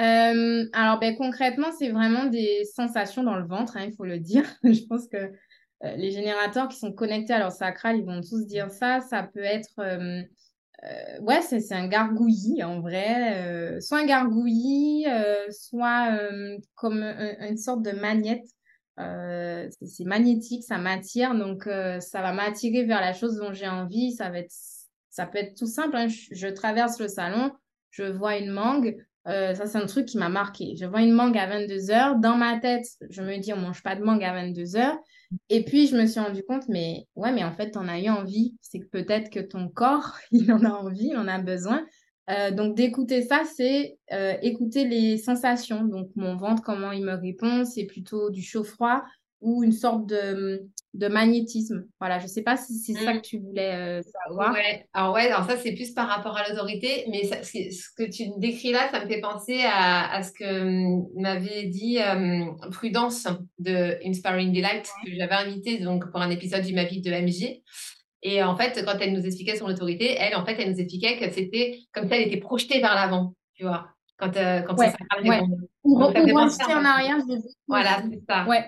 [0.00, 4.18] Euh, alors ben, concrètement, c'est vraiment des sensations dans le ventre, hein, il faut le
[4.18, 4.44] dire.
[4.64, 8.46] Je pense que euh, les générateurs qui sont connectés à leur sacral, ils vont tous
[8.46, 9.00] dire ça.
[9.00, 10.22] Ça peut être, euh,
[11.20, 15.06] ouais, c'est un gargouillis en vrai, soit un gargouillis,
[15.50, 16.18] soit
[16.74, 18.44] comme une sorte de magnète
[19.00, 23.68] euh, c'est magnétique, ça m'attire, donc euh, ça va m'attirer vers la chose dont j'ai
[23.68, 24.12] envie.
[24.12, 24.54] Ça va être,
[25.10, 25.96] ça peut être tout simple.
[25.96, 26.06] Hein.
[26.08, 27.52] Je, traverse le salon,
[27.90, 28.96] je vois une mangue.
[29.26, 30.76] Euh, ça, c'est un truc qui m'a marqué.
[30.76, 33.82] Je vois une mangue à 22 h Dans ma tête, je me dis, on mange
[33.82, 34.96] pas de mangue à 22 h
[35.48, 38.00] Et puis, je me suis rendu compte, mais ouais, mais en fait, tu en as
[38.00, 38.54] eu envie.
[38.60, 41.84] C'est que peut-être que ton corps, il en a envie, il en a besoin.
[42.30, 45.84] Euh, donc d'écouter ça, c'est euh, écouter les sensations.
[45.84, 49.02] Donc mon ventre, comment il me répond, c'est plutôt du chaud-froid
[49.40, 50.62] ou une sorte de,
[50.94, 51.84] de magnétisme.
[52.00, 53.20] Voilà, je ne sais pas si c'est ça mmh.
[53.20, 54.54] que tu voulais euh, savoir.
[54.54, 58.30] Ouais, alors ouais, alors ça c'est plus par rapport à l'autorité, mais ce que tu
[58.38, 61.98] décris là, ça me fait penser à, à ce que hum, m'avait dit
[62.70, 67.10] Prudence de Inspiring Delight, que j'avais invité donc pour un épisode du Ma vie de
[67.10, 67.60] MJ.
[68.26, 71.18] Et en fait, quand elle nous expliquait son autorité, elle, en fait, elle nous expliquait
[71.18, 73.88] que c'était comme si elle était projetée vers l'avant, tu vois.
[74.16, 75.42] Quand, euh, quand ouais, ça ouais.
[75.84, 77.34] Ou rejeter en arrière, je
[77.68, 78.46] Voilà, c'est ça.
[78.46, 78.66] Ouais.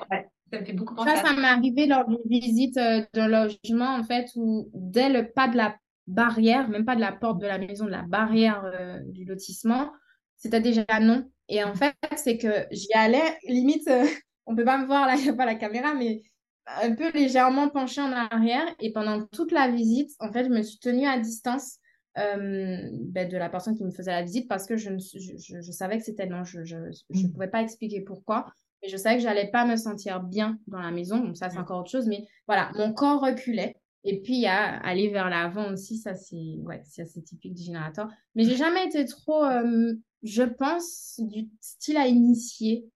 [0.53, 1.11] Ça me fait beaucoup penser.
[1.11, 5.33] Ça, ça m'est arrivé lors d'une visite euh, d'un logement, en fait, où dès le
[5.33, 5.75] pas de la
[6.07, 9.90] barrière, même pas de la porte de la maison, de la barrière euh, du lotissement,
[10.37, 11.25] c'était déjà non.
[11.49, 13.88] Et en fait, c'est que j'y allais, limite,
[14.47, 16.23] on peut pas me voir là, il n'y a pas la caméra, mais
[16.66, 18.66] un peu légèrement penchée en arrière.
[18.81, 21.79] Et pendant toute la visite, en fait, je me suis tenue à distance
[22.18, 25.72] euh, ben, de la personne qui me faisait la visite parce que je, je, je,
[25.72, 26.44] savais que c'était non.
[26.44, 27.33] Je ne mm.
[27.33, 28.46] pouvais pas expliquer pourquoi.
[28.83, 31.18] Mais je savais que j'allais pas me sentir bien dans la maison.
[31.18, 31.62] Donc ça, c'est mm.
[31.62, 32.07] encore autre chose.
[32.07, 33.76] Mais voilà, mon corps reculait.
[34.09, 35.98] Et puis, a aller vers l'avant aussi.
[35.98, 38.09] Ça, c'est ouais, assez typique du générateur.
[38.35, 42.88] Mais j'ai jamais été trop, euh, je pense, du style à initier.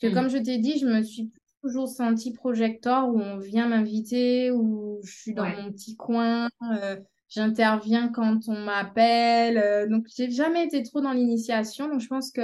[0.00, 0.20] Parce que, mm.
[0.20, 1.32] comme je t'ai dit, je me suis
[1.62, 6.96] toujours senti projecteur où on vient m'inviter, où je suis dans mon petit coin, euh,
[7.28, 9.58] j'interviens quand on m'appelle.
[9.58, 11.88] Euh, donc, j'ai jamais été trop dans l'initiation.
[11.88, 12.42] Donc, je pense que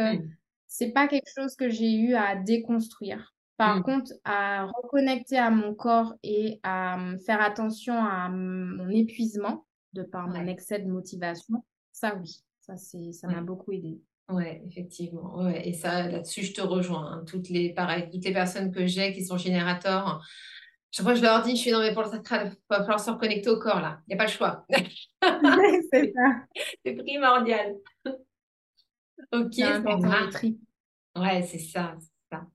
[0.67, 3.35] c'est pas quelque chose que j'ai eu à déconstruire.
[3.57, 10.05] Par contre, à reconnecter à mon corps et à faire attention à mon épuisement de
[10.05, 14.01] par mon excès de motivation, ça oui, ça c'est ça m'a beaucoup aidé.
[14.29, 15.39] Ouais, effectivement.
[15.39, 15.67] Ouais.
[15.67, 17.13] Et ça, là-dessus, je te rejoins.
[17.13, 17.25] Hein.
[17.27, 20.23] Toutes les, pareil, toutes les personnes que j'ai qui sont générateurs,
[20.91, 22.81] je crois que je leur dis, je suis dans mes pour le sacral, il va
[22.81, 24.01] falloir se reconnecter au corps, là.
[24.07, 24.67] Il n'y a pas le choix.
[25.93, 26.45] c'est ça.
[26.85, 27.75] C'est primordial.
[29.33, 30.55] ok, c'est
[31.17, 31.97] Ouais, c'est ça.
[32.31, 32.47] ça.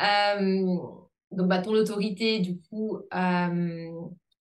[0.00, 0.64] Euh,
[1.30, 4.00] donc, bah, ton autorité, du coup, euh,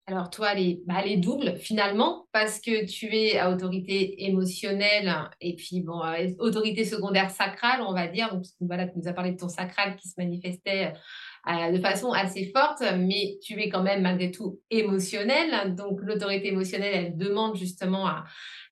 [0.09, 5.57] alors toi, elle est, bah, double finalement parce que tu es à autorité émotionnelle et
[5.57, 8.33] puis bon, euh, autorité secondaire sacrale, on va dire.
[8.33, 10.92] Donc voilà, tu nous as parlé de ton sacral qui se manifestait
[11.48, 15.74] euh, de façon assez forte, mais tu es quand même malgré tout émotionnel.
[15.74, 18.24] Donc l'autorité émotionnelle, elle demande justement à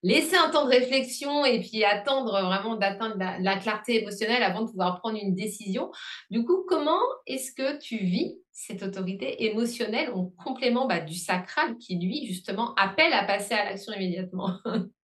[0.03, 4.71] laisser un temps de réflexion et puis attendre vraiment d'atteindre la, clarté émotionnelle avant de
[4.71, 5.91] pouvoir prendre une décision.
[6.31, 11.77] Du coup, comment est-ce que tu vis cette autorité émotionnelle en complément bah, du sacral
[11.79, 14.59] qui, lui, justement, appelle à passer à l'action immédiatement?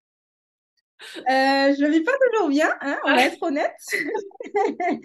[1.17, 3.75] Euh, je ne vis pas toujours bien, hein, on va être honnête.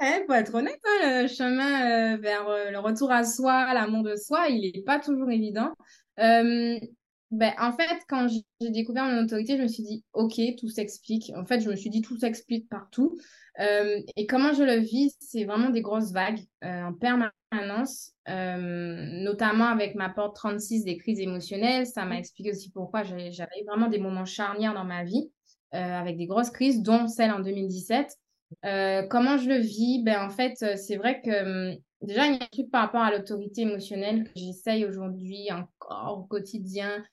[0.00, 4.02] Il faut être honnête, hein, le chemin euh, vers euh, le retour à soi, l'amour
[4.02, 5.72] de soi, il n'est pas toujours évident.
[6.16, 11.32] ben, en fait, quand j'ai découvert mon autorité, je me suis dit, OK, tout s'explique.
[11.36, 13.16] En fait, je me suis dit, tout s'explique partout.
[13.60, 20.08] Et comment je le vis, c'est vraiment des grosses vagues en permanence, notamment avec ma
[20.08, 21.86] porte 36 des crises émotionnelles.
[21.86, 25.30] Ça m'a expliqué aussi pourquoi j'avais vraiment des moments charnières dans ma vie.
[25.72, 28.18] Euh, avec des grosses crises, dont celle en 2017.
[28.64, 30.02] Euh, comment je le vis?
[30.02, 32.82] Ben, En fait, euh, c'est vrai que hum, déjà, il y a un truc par
[32.82, 37.04] rapport à l'autorité émotionnelle que j'essaye aujourd'hui encore au quotidien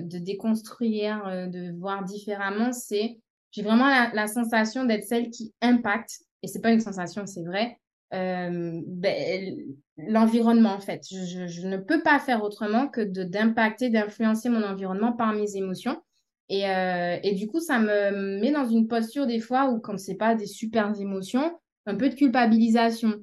[0.00, 2.70] de déconstruire, de voir différemment.
[2.70, 3.18] C'est
[3.50, 7.78] j'ai vraiment la, sensation d'être celle qui impacte, et c'est pas une sensation, c'est vrai,
[8.10, 9.56] ben,
[9.96, 11.02] l'environnement en fait.
[11.10, 16.00] Je, je, ne peux pas faire autrement que d'impacter, d'influencer mon environnement par mes émotions.
[16.48, 19.96] Et, euh, et, du coup, ça me met dans une posture des fois où, quand
[19.98, 23.14] c'est pas des super émotions, un peu de culpabilisation.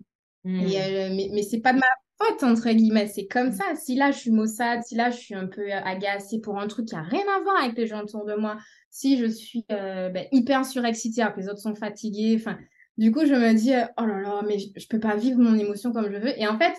[0.45, 0.61] Hmm.
[0.61, 1.85] Euh, mais mais c'est pas de ma
[2.19, 3.07] faute, entre guillemets.
[3.07, 3.63] C'est comme ça.
[3.75, 6.87] Si là, je suis maussade, si là, je suis un peu agacée pour un truc
[6.87, 8.57] qui a rien à voir avec les gens autour de moi,
[8.89, 12.57] si je suis euh, ben, hyper surexcitée alors que les autres sont fatigués, enfin,
[12.97, 15.91] du coup, je me dis, oh là là, mais je, peux pas vivre mon émotion
[15.91, 16.39] comme je veux.
[16.39, 16.73] Et en fait,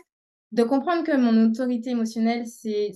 [0.53, 2.92] de comprendre que mon autorité émotionnelle, c'est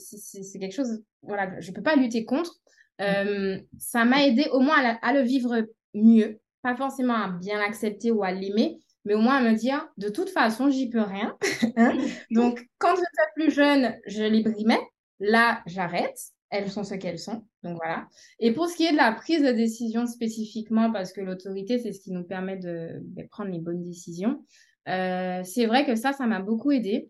[0.59, 2.63] quelque chose, voilà, je peux pas lutter contre
[3.01, 8.11] euh, ça m'a aidé au moins à, le vivre mieux, pas forcément à bien l'accepter
[8.11, 11.37] ou à l'aimer, mais au moins à me dire, de toute façon, j'y peux rien.
[11.77, 11.97] Hein.
[12.31, 14.81] Donc, quand j'étais plus jeune, je les brimais.
[15.21, 16.19] Là, j'arrête.
[16.51, 17.47] Elles sont ce qu'elles sont.
[17.63, 18.09] Donc voilà.
[18.41, 21.93] Et pour ce qui est de la prise de décision spécifiquement, parce que l'autorité, c'est
[21.93, 24.45] ce qui nous permet de, prendre les bonnes décisions,
[24.89, 27.09] euh, c'est vrai que ça, ça m'a beaucoup aidé.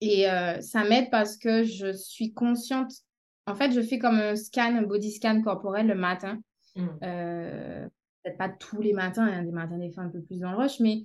[0.00, 2.92] Et euh, ça m'aide parce que je suis consciente
[3.46, 6.40] en fait, je fais comme un scan, un body scan corporel le matin.
[6.76, 6.86] Mm.
[7.02, 7.73] Euh,
[8.24, 10.56] peut-être pas tous les matins, hein, des matins des fois un peu plus dans le
[10.56, 11.04] rush, mais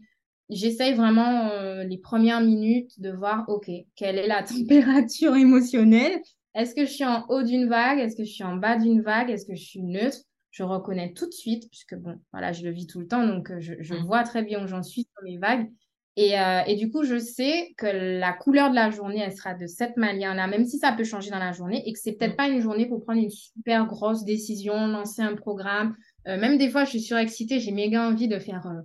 [0.49, 6.19] j'essaye vraiment euh, les premières minutes de voir, OK, quelle est la température émotionnelle?
[6.55, 7.99] Est-ce que je suis en haut d'une vague?
[7.99, 9.29] Est-ce que je suis en bas d'une vague?
[9.29, 10.17] Est-ce que je suis neutre?
[10.51, 13.51] Je reconnais tout de suite, puisque bon, voilà, je le vis tout le temps, donc
[13.51, 14.05] euh, je, mm.
[14.05, 15.69] vois très bien où j'en suis sur mes vagues.
[16.17, 19.67] Euh, et, du coup, je sais que la couleur de la journée, elle sera de
[19.67, 22.37] cette manière-là, même si ça peut changer dans la journée, et que c'est peut-être mm.
[22.37, 25.95] pas une journée pour prendre une super grosse décision, lancer un programme.
[26.29, 28.81] Euh, même des fois, je suis surexcitée, j'ai méga envie de faire euh,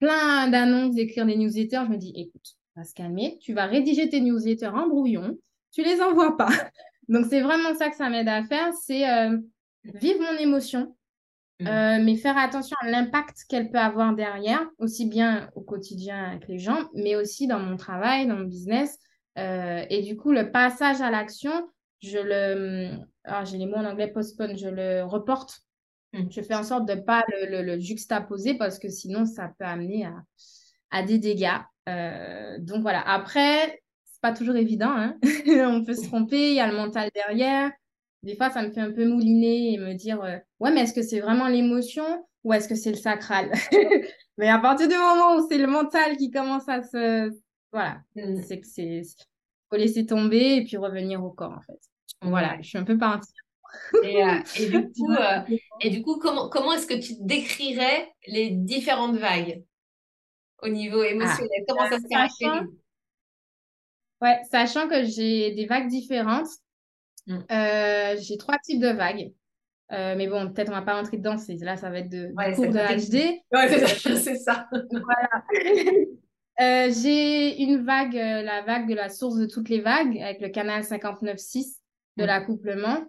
[0.00, 1.82] plein d'annonces, d'écrire des newsletters.
[1.86, 5.38] Je me dis, écoute, va se calmer, tu vas rédiger tes newsletters en brouillon,
[5.72, 6.50] tu les envoies pas.
[7.08, 9.04] Donc, c'est vraiment ça que ça m'aide à faire, c'est
[9.84, 10.96] vivre mon émotion,
[11.58, 11.66] Mmh.
[11.68, 16.48] Euh, mais faire attention à l'impact qu'elle peut avoir derrière, aussi bien au quotidien avec
[16.48, 18.98] les gens, mais aussi dans mon travail, dans mon business.
[19.38, 21.52] Euh, et du coup, le passage à l'action,
[22.02, 22.90] je le,
[23.24, 25.62] alors j'ai les mots en anglais postpone, je le reporte.
[26.16, 26.30] Mmh.
[26.30, 29.64] Je fais en sorte de ne pas le, le, juxtaposer parce que sinon, ça peut
[29.64, 30.14] amener à,
[30.90, 31.60] à des dégâts.
[31.88, 33.00] Euh, donc voilà.
[33.08, 34.90] Après, c'est pas toujours évident.
[34.90, 37.70] Hein On peut se tromper, il y a le mental derrière
[38.26, 40.92] des fois, ça me fait un peu mouliner et me dire euh, Ouais, mais est-ce
[40.92, 43.52] que c'est vraiment l'émotion ou est-ce que c'est le sacral?
[44.38, 47.32] Mais à partir du moment où c'est le mental qui commence à se.
[47.72, 48.42] Voilà, mm.
[48.42, 49.02] c'est que c'est.
[49.70, 51.78] faut laisser tomber et puis revenir au corps, en fait.
[52.20, 53.32] Voilà, je suis un peu partie.
[54.02, 55.40] Et, euh, et, du coup, euh,
[55.80, 59.62] et du coup, comment, comment est-ce que tu décrirais les différentes vagues
[60.62, 62.68] au niveau ah, émotionnel Comment ça se caractérise
[64.22, 66.48] Ouais, sachant que j'ai des vagues différentes,
[67.26, 67.38] Mm.
[67.50, 69.32] Euh, j'ai trois types de vagues.
[69.92, 71.36] Euh, mais bon, peut-être on va pas rentrer dedans.
[71.60, 73.40] Là, ça va être de, cours de HD.
[73.52, 73.68] Ouais,
[74.16, 74.68] c'est ça.
[74.90, 75.44] voilà.
[76.58, 80.48] Euh, j'ai une vague, la vague de la source de toutes les vagues, avec le
[80.48, 81.82] canal 59.6
[82.16, 82.26] de mm.
[82.26, 83.04] l'accouplement.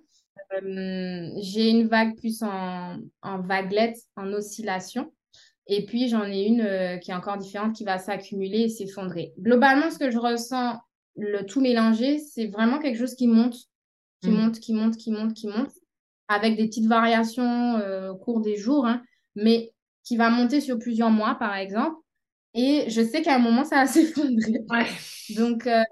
[0.62, 5.12] J'ai une vague plus en, en vaguelette, en oscillation.
[5.67, 9.34] Et puis, j'en ai une qui est encore différente, qui va s'accumuler et s'effondrer.
[9.39, 10.80] Globalement, ce que je ressens,
[11.17, 13.58] le tout mélangé, c'est vraiment quelque chose qui monte
[14.21, 14.34] qui mm.
[14.34, 15.71] monte, qui monte, qui monte, qui monte,
[16.28, 19.02] avec des petites variations euh, au cours des jours, hein,
[19.36, 19.73] mais
[20.04, 21.97] qui va monter sur plusieurs mois, par exemple.
[22.54, 24.65] Et je sais qu'à un moment, ça va s'effondrer.
[25.36, 25.84] Donc, euh,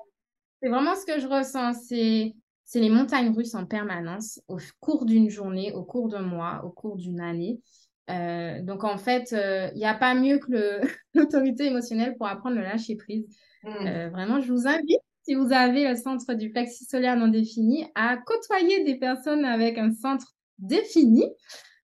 [0.61, 1.73] c'est vraiment ce que je ressens.
[1.87, 2.33] C'est,
[2.65, 6.69] c'est les montagnes russes en permanence, au cours d'une journée, au cours d'un mois, au
[6.69, 7.61] cours d'une année.
[8.09, 10.81] Euh, donc, en fait, il n'y a pas mieux que
[11.13, 13.25] l'autorité émotionnelle pour apprendre le lâcher prise.
[13.63, 14.09] Mm.
[14.09, 18.17] vraiment, je vous invite si vous avez le centre du plexus solaire non défini, à
[18.17, 21.25] côtoyer des personnes avec un centre défini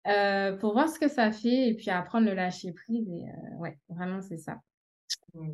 [0.08, 3.08] euh, pour voir ce que ça fait et puis apprendre le lâcher prise.
[3.10, 4.60] Et euh, ouais, vraiment, c'est ça.
[5.34, 5.50] Mmh.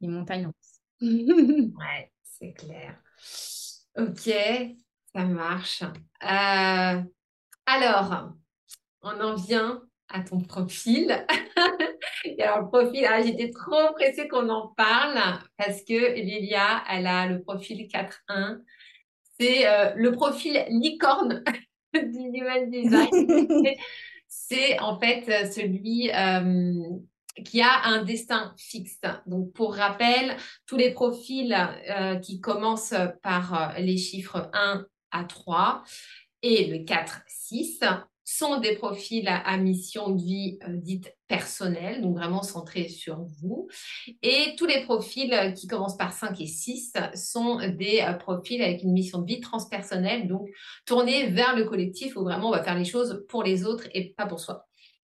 [0.00, 0.80] Les montagnes russes.
[1.00, 2.96] ouais, c'est clair.
[3.96, 4.30] Ok,
[5.14, 5.82] ça marche.
[5.82, 7.02] Euh,
[7.66, 8.32] alors,
[9.02, 11.24] on en vient à ton profil.
[12.24, 15.18] Et alors, le profil, ah, j'étais trop pressée qu'on en parle
[15.56, 18.60] parce que Lilia, elle a le profil 4.1.
[19.38, 21.44] C'est euh, le profil licorne
[21.94, 23.48] du Human Design.
[24.26, 26.98] C'est en fait celui euh,
[27.44, 29.00] qui a un destin fixe.
[29.26, 31.54] Donc, pour rappel, tous les profils
[31.88, 35.82] euh, qui commencent par les chiffres 1 à 3
[36.42, 37.80] et le 4, 6
[38.24, 43.68] sont des profils à, mission de vie euh, dite personnelle, donc vraiment centrés sur vous.
[44.22, 48.62] Et tous les profils euh, qui commencent par 5 et 6 sont des euh, profils
[48.62, 50.48] avec une mission de vie transpersonnelle, donc
[50.86, 54.14] tournés vers le collectif où vraiment on va faire les choses pour les autres et
[54.14, 54.66] pas pour soi.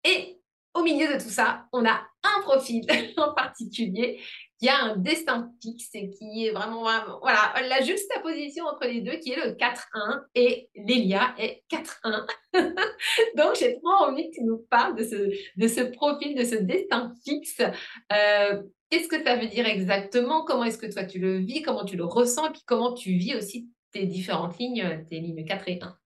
[0.04, 0.40] Et
[0.74, 2.84] au milieu de tout ça, on a un profil
[3.16, 4.20] en particulier
[4.58, 6.82] qui a un destin fixe et qui est vraiment,
[7.20, 12.26] voilà, la juxtaposition entre les deux qui est le 4-1 et Lélia est 4-1.
[13.36, 15.16] Donc, j'ai trop envie que tu nous parles de ce,
[15.56, 17.60] de ce profil, de ce destin fixe.
[18.12, 20.44] Euh, qu'est-ce que ça veut dire exactement?
[20.44, 21.62] Comment est-ce que toi tu le vis?
[21.62, 22.46] Comment tu le ressens?
[22.48, 25.96] Et puis comment tu vis aussi tes différentes lignes, tes lignes 4 et 1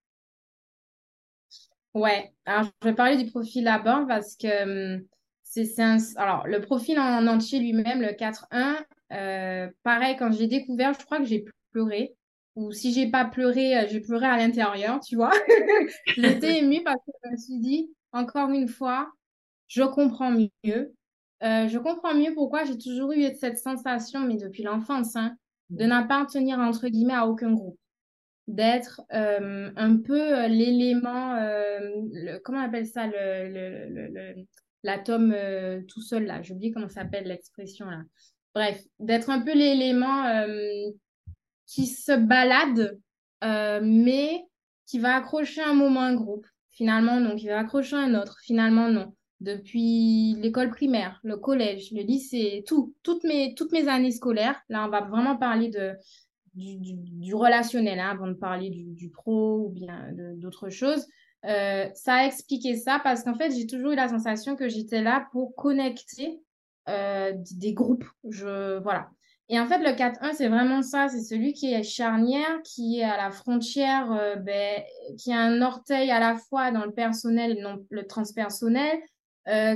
[1.99, 5.05] Ouais, alors je vais parler du profil là-bas parce que hum,
[5.43, 5.81] c'est
[6.17, 8.77] alors le profil en entier lui-même, le 4-1,
[9.13, 12.15] euh, pareil, quand j'ai découvert, je crois que j'ai pleuré.
[12.55, 15.33] Ou si j'ai pas pleuré, euh, j'ai pleuré à l'intérieur, tu vois.
[16.17, 19.11] J'étais émue parce que je me suis dit, encore une fois,
[19.67, 20.95] je comprends mieux.
[21.43, 25.37] Euh, je comprends mieux pourquoi j'ai toujours eu cette sensation, mais depuis l'enfance, hein,
[25.71, 25.89] de mmh.
[25.89, 27.79] n'appartenir entre guillemets à aucun groupe.
[28.49, 31.39] D'être un peu l'élément,
[32.43, 33.07] comment on appelle ça,
[34.83, 36.43] l'atome euh, tout seul là.
[36.43, 38.03] J'oublie comment s'appelle l'expression là.
[38.55, 40.91] Bref, d'être un peu l'élément euh,
[41.67, 42.99] qui se balade,
[43.45, 44.45] euh, mais
[44.87, 46.47] qui va accrocher un moment un groupe.
[46.71, 47.37] Finalement, non.
[47.37, 48.39] Qui va accrocher un autre.
[48.43, 49.15] Finalement, non.
[49.41, 54.61] Depuis l'école primaire, le collège, le lycée, tout, toutes mes, toutes mes années scolaires.
[54.69, 55.93] Là, on va vraiment parler de,
[56.55, 61.07] du, relationnel hein, avant de parler du, pro ou bien d'autres choses.
[61.45, 65.03] Euh, ça a expliqué ça parce qu'en fait, j'ai toujours eu la sensation que j'étais
[65.03, 66.41] là pour connecter
[66.89, 68.05] euh, des groupes.
[68.29, 69.09] Je, voilà.
[69.51, 71.09] Et en fait, le 4-1, c'est vraiment ça.
[71.09, 74.83] C'est celui qui est charnière, qui est à la frontière, euh, ben,
[75.17, 78.99] qui a un orteil à la fois dans le personnel et non le transpersonnel,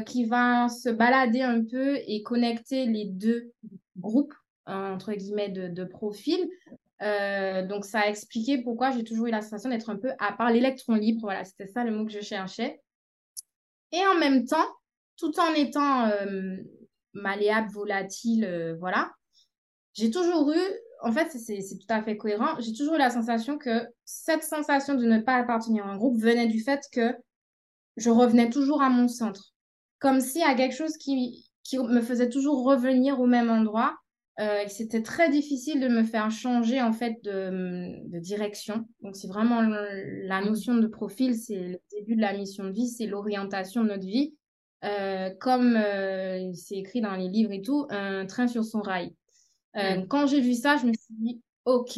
[0.04, 3.54] qui va se balader un peu et connecter les deux
[3.96, 4.34] groupes,
[4.66, 6.48] entre guillemets, de, de profils.
[7.02, 10.32] Euh, donc, ça a expliqué pourquoi j'ai toujours eu la sensation d'être un peu à
[10.32, 11.20] part l'électron libre.
[11.22, 12.80] Voilà, c'était ça le mot que je cherchais.
[13.90, 14.66] Et en même temps,
[15.16, 16.56] tout en étant euh,
[17.12, 19.12] malléable, volatile, euh, voilà,
[19.94, 20.60] j'ai toujours eu,
[21.02, 24.94] en fait, c'est tout à fait cohérent, j'ai toujours eu la sensation que cette sensation
[24.94, 27.14] de ne pas appartenir à un groupe venait du fait que
[27.96, 29.52] je revenais toujours à mon centre.
[29.98, 33.94] Comme s'il y a quelque chose qui, qui me faisait toujours revenir au même endroit
[34.40, 38.86] euh, c'était très difficile de me faire changer en fait de, direction.
[39.02, 42.88] Donc c'est vraiment la notion de profil, c'est le début de la mission de vie,
[42.88, 44.34] c'est l'orientation de notre vie.
[44.84, 49.14] Euh, comme euh, c'est écrit dans les livres et tout, un train sur son rail.
[50.08, 51.96] Quand j'ai vu ça, je me suis dit, ok,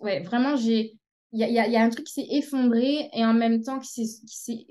[0.00, 0.96] ouais, vraiment j'ai
[1.32, 4.06] il y a, y a, un truc qui s'est effondré et en même temps qui
[4.06, 4.66] s'est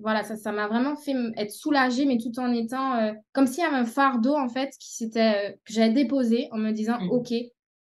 [0.00, 3.62] voilà ça ça m'a vraiment fait être soulagée mais tout en étant euh, comme s'il
[3.62, 6.98] y avait un fardeau en fait qui s'était euh, que j'avais déposé en me disant
[7.00, 7.10] mmh.
[7.10, 7.32] ok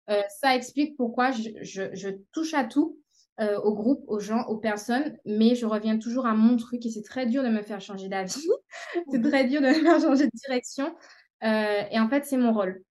[0.09, 2.99] euh, ça explique pourquoi je, je, je touche à tout
[3.65, 7.03] au groupe aux gens aux personnes mais je reviens toujours à mon truc et c'est
[7.03, 8.49] très dur de me faire changer d'avis.
[9.13, 10.95] C'est très dur de me faire changer de direction.
[11.43, 12.83] Et en fait c'est mon rôle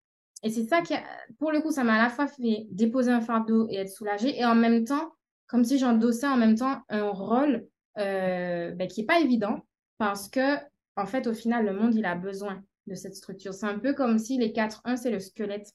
[0.46, 0.94] et c'est ça qui,
[1.40, 4.40] pour le coup, ça m'a à la fois fait déposer un fardeau et être soulagée,
[4.40, 5.12] et en même temps,
[5.48, 7.66] comme si j'endossais en même temps un rôle
[7.98, 9.66] euh, ben, qui n'est pas évident,
[9.98, 10.58] parce que,
[10.98, 13.56] en fait, au final, le monde, il a besoin de cette structure.
[13.56, 15.74] C'est un peu comme si les 4-1, c'est le squelette.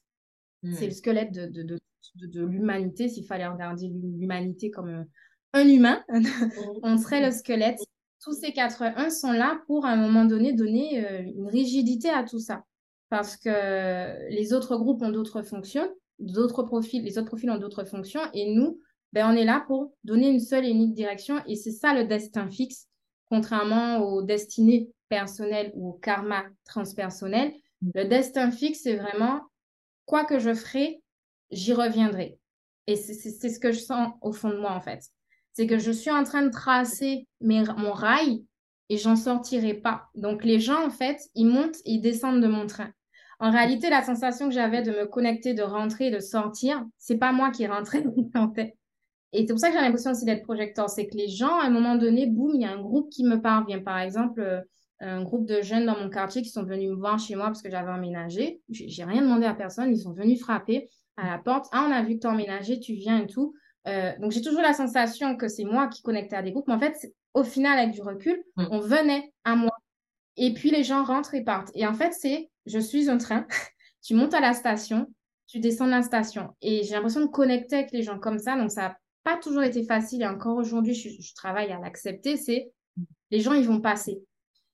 [0.63, 0.91] C'est le hmm.
[0.91, 5.05] squelette de, de, de, de, l'humanité, s'il fallait regarder l'humanité comme
[5.51, 6.01] un humain,
[6.81, 7.81] on serait le squelette.
[8.23, 12.23] Tous ces 4-1 sont là pour, à un moment donné, donner euh, une rigidité à
[12.23, 12.63] tout ça
[13.11, 17.83] parce que les autres groupes ont d'autres fonctions, d'autres profils, les autres profils ont d'autres
[17.83, 18.79] fonctions, et nous,
[19.11, 22.05] ben, on est là pour donner une seule et unique direction, et c'est ça le
[22.05, 22.87] destin fixe,
[23.25, 27.51] contrairement aux destinées personnelles ou au karma transpersonnel.
[27.93, 29.41] Le destin fixe, c'est vraiment
[30.05, 31.03] quoi que je ferai,
[31.51, 32.39] j'y reviendrai.
[32.87, 35.03] Et c'est ce que je sens au fond de moi, en fait.
[35.51, 38.45] C'est que je suis en train de tracer mes, mon rail
[38.87, 40.05] et j'en sortirai pas.
[40.15, 42.93] Donc les gens, en fait, ils montent et ils descendent de mon train.
[43.41, 47.31] En réalité, la sensation que j'avais de me connecter, de rentrer, de sortir, c'est pas
[47.31, 48.03] moi qui rentrais,
[48.55, 48.61] qui
[49.33, 50.91] Et c'est pour ça que j'ai l'impression aussi d'être projecteur.
[50.91, 53.23] C'est que les gens, à un moment donné, boum, il y a un groupe qui
[53.23, 53.79] me parvient.
[53.79, 54.61] Par exemple, euh,
[54.99, 57.63] un groupe de jeunes dans mon quartier qui sont venus me voir chez moi parce
[57.63, 58.61] que j'avais emménagé.
[58.69, 59.91] J'ai rien demandé à personne.
[59.91, 60.87] Ils sont venus frapper
[61.17, 61.65] à la porte.
[61.71, 63.55] Ah, on a vu que tu as emménagé, tu viens et tout.
[63.87, 66.67] Euh, donc, j'ai toujours la sensation que c'est moi qui connectais à des groupes.
[66.67, 68.65] Mais en fait, au final, avec du recul, mm.
[68.69, 69.75] on venait à moi.
[70.37, 71.71] Et puis, les gens rentrent et partent.
[71.73, 73.45] Et en fait, c'est je suis un train.
[74.03, 75.11] tu montes à la station,
[75.47, 76.55] tu descends de la station.
[76.61, 78.57] Et j'ai l'impression de connecter avec les gens comme ça.
[78.57, 80.21] Donc, ça n'a pas toujours été facile.
[80.21, 82.37] Et encore aujourd'hui, je, travaille à l'accepter.
[82.37, 82.71] C'est
[83.29, 84.23] les gens, ils vont passer.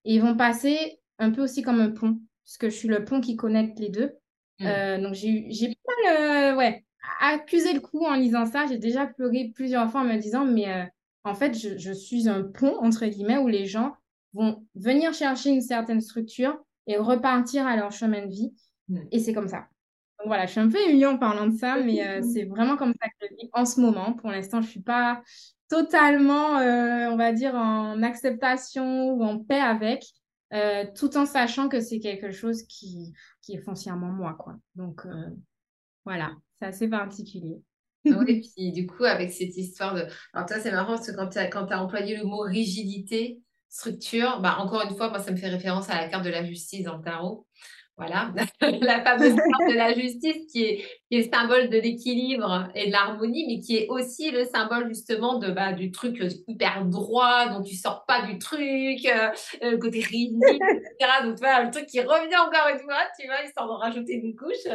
[0.05, 3.21] Et ils vont passer un peu aussi comme un pont, puisque je suis le pont
[3.21, 4.13] qui connecte les deux.
[4.59, 4.65] Mm.
[4.65, 6.55] Euh, donc, j'ai pas le.
[6.55, 6.85] Ouais,
[7.19, 8.65] accusé le coup en lisant ça.
[8.67, 10.85] J'ai déjà pleuré plusieurs fois en me disant, mais euh,
[11.23, 13.95] en fait, je, suis un pont, entre guillemets, où les gens
[14.33, 16.57] vont venir chercher une certaine structure
[16.87, 18.53] et repartir à leur chemin de vie.
[18.89, 19.01] Mm.
[19.11, 19.67] Et c'est comme ça.
[20.19, 22.75] Donc voilà, je suis un peu émue en parlant de ça, mais euh, c'est vraiment
[22.75, 24.13] comme ça que je vis en ce moment.
[24.13, 25.21] Pour l'instant, je suis pas
[25.69, 30.03] totalement, euh, on va dire, en acceptation ou en paix avec,
[30.95, 34.55] tout en sachant que c'est quelque chose qui, qui est foncièrement moi, quoi.
[34.75, 35.05] Donc
[36.03, 36.31] voilà.
[36.59, 37.61] C'est assez particulier.
[38.05, 40.05] oui, puis du coup, avec cette histoire de.
[40.33, 44.57] Alors, toi, c'est marrant parce que quand tu as, employé le mot rigidité, structure, bah,
[44.59, 46.97] encore une fois, moi, ça me fait référence à la carte de la justice dans
[46.97, 47.45] le tarot.
[47.97, 52.87] Voilà, la fameuse carte de la justice qui est, qui est symbole de l'équilibre et
[52.87, 57.47] de l'harmonie, mais qui est aussi le symbole justement de, bah, du truc hyper droit,
[57.49, 58.59] dont tu sors pas du truc,
[59.07, 59.31] euh,
[59.63, 61.23] le côté rigide, etc.
[61.23, 64.35] Donc, vois, le truc qui revient encore une fois, tu vois, histoire d'en rajouter une
[64.35, 64.71] couche.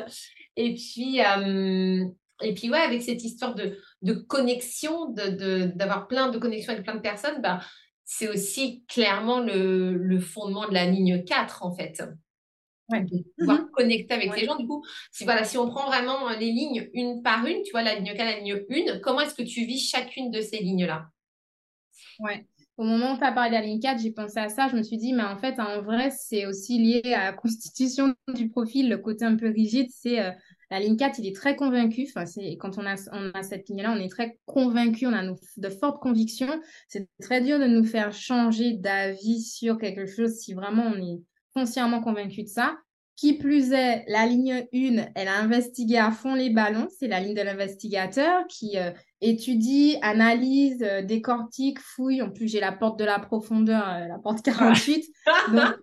[0.56, 2.04] Et puis, euh,
[2.42, 6.84] et puis ouais, avec cette histoire de, de connexion, d'avoir de, plein de connexions avec
[6.84, 7.60] plein de personnes, bah,
[8.14, 12.02] c'est aussi clairement le, le, fondement de la ligne 4, en fait.
[12.90, 13.00] Ouais.
[13.04, 14.56] De pouvoir mmh connecter avec les gens.
[14.56, 17.82] Du coup, si, voilà, si on prend vraiment les lignes une par une, tu vois,
[17.82, 21.06] la ligne 4, la ligne 1, comment est-ce que tu vis chacune de ces lignes-là?
[22.18, 22.46] Ouais.
[22.76, 24.68] Au moment où tu as parlé de la ligne 4, j'ai pensé à ça.
[24.68, 28.14] Je me suis dit, mais en fait, en vrai, c'est aussi lié à la constitution
[28.34, 29.88] du profil, le côté un peu rigide.
[29.90, 30.32] C'est euh,
[30.72, 32.06] la ligne 4, il est très convaincu.
[32.08, 35.22] Enfin, c'est, quand on a, on a cette ligne-là, on est très convaincu, on a
[35.22, 36.62] de fortes convictions.
[36.88, 41.20] C'est très dur de nous faire changer d'avis sur quelque chose si vraiment on est
[41.52, 42.78] foncièrement convaincu de ça.
[43.16, 46.88] Qui plus est, la ligne 1, elle a investigué à fond les ballons.
[46.98, 52.22] C'est la ligne de l'investigateur qui euh, étudie, analyse, euh, décortique, fouille.
[52.22, 55.04] En plus, j'ai la porte de la profondeur, euh, la porte 48.
[55.52, 55.74] Donc,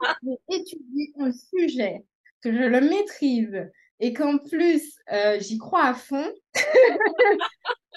[0.50, 2.06] j'étudie un sujet
[2.42, 3.70] que je le maîtrise
[4.00, 4.98] et qu'en plus,
[5.40, 6.26] j'y crois à fond.
[6.54, 6.64] ça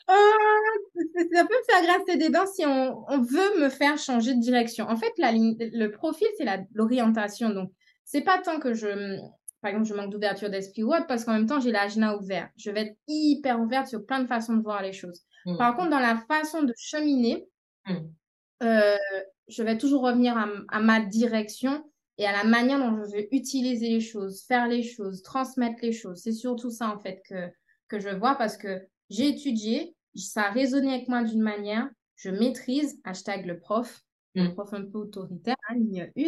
[0.07, 4.89] peut me faire grasser des dents si on, on, veut me faire changer de direction.
[4.89, 7.51] En fait, la ligne, le profil, c'est l'orientation.
[7.51, 7.71] Donc,
[8.05, 9.19] c'est pas tant que je,
[9.63, 12.51] par exemple, je manque d'ouverture d'esprit ou autre, parce qu'en même temps, j'ai l'agenda ouvert.
[12.57, 15.23] Je vais être hyper ouverte sur plein de façons de voir les choses.
[15.47, 15.57] Mmh.
[15.57, 17.47] Par contre, dans la façon de cheminer,
[17.87, 17.95] mmh.
[18.65, 18.97] euh,
[19.47, 21.85] je vais toujours revenir à, ma direction
[22.23, 25.93] et à la manière dont je veux utiliser les choses, faire les choses, transmettre les
[25.93, 26.21] choses.
[26.23, 27.49] C'est surtout ça, en fait, que,
[27.89, 32.31] que je vois parce que j'ai étudié, ça a résonné avec moi d'une manière, je
[32.31, 34.03] maîtrise, hashtag le prof,
[34.37, 34.55] le mmh.
[34.55, 36.23] prof un peu autoritaire, hein, ligne 1,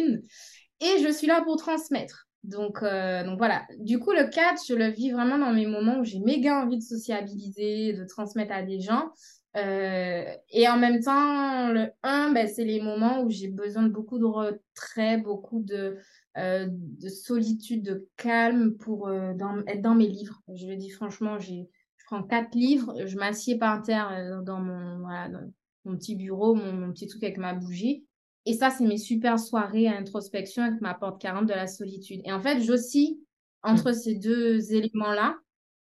[0.81, 2.27] et je suis là pour transmettre.
[2.43, 3.65] Donc, euh, donc voilà.
[3.79, 6.77] Du coup, le 4, je le vis vraiment dans mes moments où j'ai méga envie
[6.77, 9.11] de sociabiliser, de transmettre à des gens.
[9.55, 13.89] Euh, et en même temps, le 1, ben, c'est les moments où j'ai besoin de
[13.89, 15.97] beaucoup de retrait, beaucoup de,
[16.37, 20.41] euh, de solitude, de calme pour dans, être dans mes livres.
[20.53, 24.99] Je le dis franchement, j'ai, je prends quatre livres, je m'assieds par terre dans mon,
[24.99, 25.51] voilà, dans
[25.85, 28.05] mon petit bureau, mon, mon petit truc avec ma bougie.
[28.45, 32.21] Et ça, c'est mes super soirées à introspection avec ma porte 40 de la solitude.
[32.25, 33.19] Et en fait, j'oscille
[33.63, 33.93] entre mm.
[33.93, 35.37] ces deux éléments-là.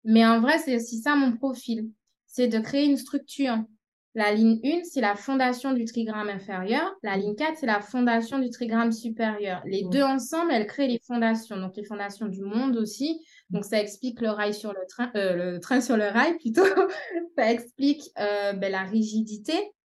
[0.04, 1.90] Mais en vrai, c'est aussi ça mon profil.
[2.36, 3.56] C'est de créer une structure.
[4.14, 6.94] La ligne 1, c'est la fondation du trigramme inférieur.
[7.02, 9.62] La ligne 4, c'est la fondation du trigramme supérieur.
[9.64, 9.88] Les mm.
[9.88, 11.56] deux ensemble, elles créent les fondations.
[11.56, 13.24] Donc, les fondations du monde aussi.
[13.48, 16.66] Donc, ça explique le rail sur le train, euh, le train sur le rail plutôt.
[17.38, 19.54] ça explique euh, ben, la rigidité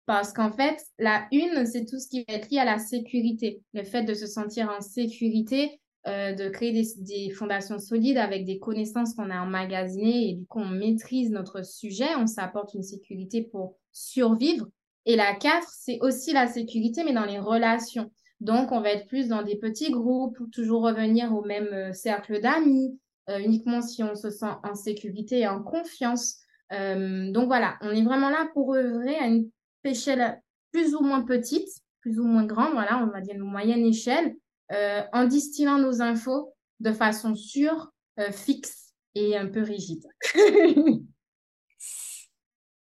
[0.06, 3.64] parce qu'en fait, la une, c'est tout ce qui va être lié à la sécurité.
[3.74, 8.60] Le fait de se sentir en sécurité, euh, de créer des, fondations solides avec des
[8.60, 13.42] connaissances qu'on a emmagasinées et du coup, on maîtrise notre sujet, on s'apporte une sécurité
[13.42, 14.68] pour survivre.
[15.06, 18.10] Et la 4, c'est aussi la sécurité, mais dans les relations.
[18.40, 22.40] Donc, on va être plus dans des petits groupes, toujours revenir au même euh, cercle
[22.40, 22.98] d'amis,
[23.30, 26.38] euh, uniquement si on se sent en sécurité et en confiance.
[26.72, 29.50] donc voilà, on est vraiment là pour œuvrer à une
[29.84, 30.42] échelle
[30.72, 34.36] plus ou moins petite, plus ou moins grande, voilà, on va dire une moyenne échelle,
[34.72, 40.06] euh, en distillant nos infos de façon sûre, euh, fixe et un peu rigide.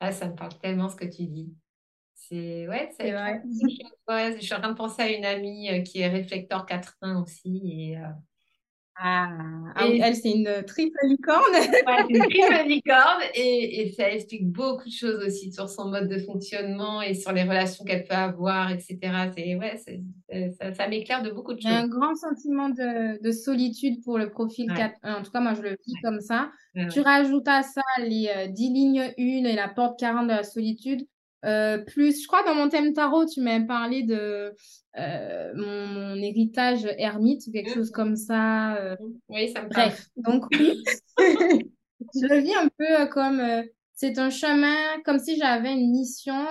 [0.03, 1.53] Ah, ça me parle tellement ce que tu dis.
[2.15, 3.43] C'est ouais, c'est vrai.
[4.07, 7.21] Ouais, je suis en train de penser à une amie euh, qui est réflecteur 4.1
[7.21, 7.97] aussi et
[8.95, 9.29] ah,
[9.75, 11.53] ah elle, c'est une triple licorne.
[11.53, 15.89] ouais, c'est une triple licorne et, et, ça explique beaucoup de choses aussi sur son
[15.89, 18.97] mode de fonctionnement et sur les relations qu'elle peut avoir, etc.
[19.35, 21.71] C'est, ouais, ça, ça m'éclaire de beaucoup de choses.
[21.71, 25.61] Un grand sentiment de, de solitude pour le profil 4 En tout cas, moi, je
[25.61, 26.51] le vis comme ça.
[26.91, 30.43] Tu rajoutes à ça les 10 euh, lignes 1 et la porte 40 de la
[30.43, 31.05] solitude.
[31.43, 34.53] Euh, plus, je crois, dans mon thème tarot, tu m'as parlé de
[34.97, 38.75] euh, mon, héritage ermite ou quelque chose comme ça.
[38.75, 38.95] Euh.
[39.29, 43.41] Oui, ça me Bref, donc je le vis un peu comme
[43.93, 46.45] c'est un chemin, comme si j'avais une mission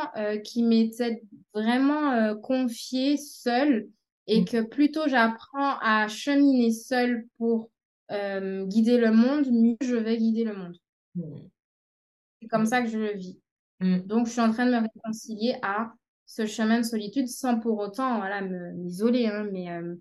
[0.44, 1.22] qui m'était
[1.54, 3.88] vraiment confiée seule
[4.26, 4.44] et mmh.
[4.44, 7.70] que plutôt j'apprends à cheminer seule pour
[8.10, 10.76] guider le monde, mieux je vais guider le monde.
[11.14, 11.22] Mmh.
[12.40, 13.38] C'est comme ça que je le vis.
[13.80, 14.00] Mm.
[14.00, 15.92] Donc, je suis en train de me réconcilier à
[16.26, 19.26] ce chemin de solitude sans pour autant voilà, m'isoler.
[19.26, 19.96] Hein, mais euh,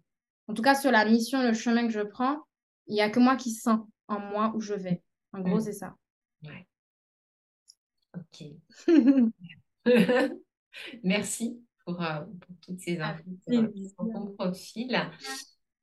[0.47, 2.37] en tout cas, sur la mission, le chemin que je prends,
[2.87, 5.01] il n'y a que moi qui sens en moi où je vais.
[5.33, 5.61] En gros, mm.
[5.61, 5.95] c'est ça.
[6.43, 6.67] Ouais.
[8.15, 8.45] Ok.
[11.03, 14.95] Merci pour, euh, pour, toutes ces infos sur, ton profil.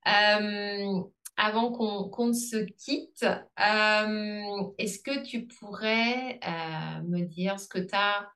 [0.06, 1.02] Euh,
[1.36, 1.70] avant
[2.08, 8.30] qu'on se quitte, euh, est-ce que tu pourrais euh, me dire ce que tu as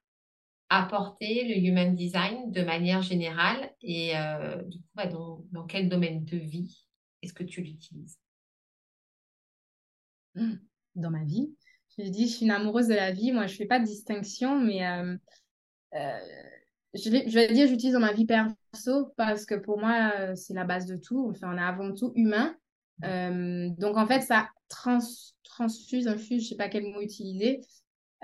[0.68, 5.88] apporté le Human Design de manière générale et euh, du coup, bah, dans, dans, quel
[5.88, 6.86] domaine de vie
[7.22, 8.18] est-ce que tu l'utilises?
[10.34, 10.56] Mmh.
[10.96, 11.54] Dans ma vie,
[11.96, 13.32] je dis, je suis une amoureuse de la vie.
[13.32, 14.80] Moi, je ne fais pas de distinction, mais
[15.92, 20.64] je, je vais dire, j'utilise dans ma vie perso parce que pour moi, c'est la
[20.64, 21.30] base de tout.
[21.30, 22.54] Enfin, on est avant tout humain.
[23.04, 24.98] Euh, donc en fait, ça trans,
[25.44, 27.60] transfuse, infuse, je sais pas quel mot utiliser,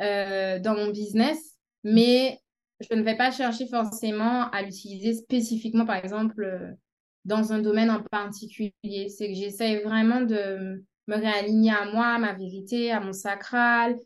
[0.00, 1.38] euh, dans mon business,
[1.84, 2.38] mais
[2.80, 6.72] je ne vais pas chercher forcément à l'utiliser spécifiquement, par exemple, euh,
[7.24, 9.08] dans un domaine en particulier.
[9.08, 13.96] C'est que j'essaye vraiment de me réaligner à moi, à ma vérité, à mon sacral.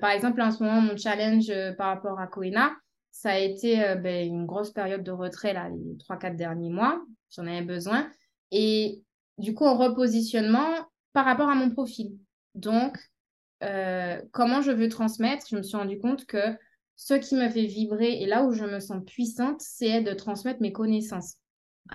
[0.00, 2.72] par exemple, en ce moment, mon challenge par rapport à Koena,
[3.10, 7.02] ça a été ben, une grosse période de retrait là, les 3-4 derniers mois.
[7.34, 8.08] J'en avais besoin.
[8.52, 9.02] Et
[9.40, 10.70] du coup, en repositionnement
[11.12, 12.16] par rapport à mon profil.
[12.54, 12.96] Donc,
[13.62, 16.56] euh, comment je veux transmettre Je me suis rendu compte que
[16.96, 20.60] ce qui me fait vibrer et là où je me sens puissante, c'est de transmettre
[20.60, 21.36] mes connaissances.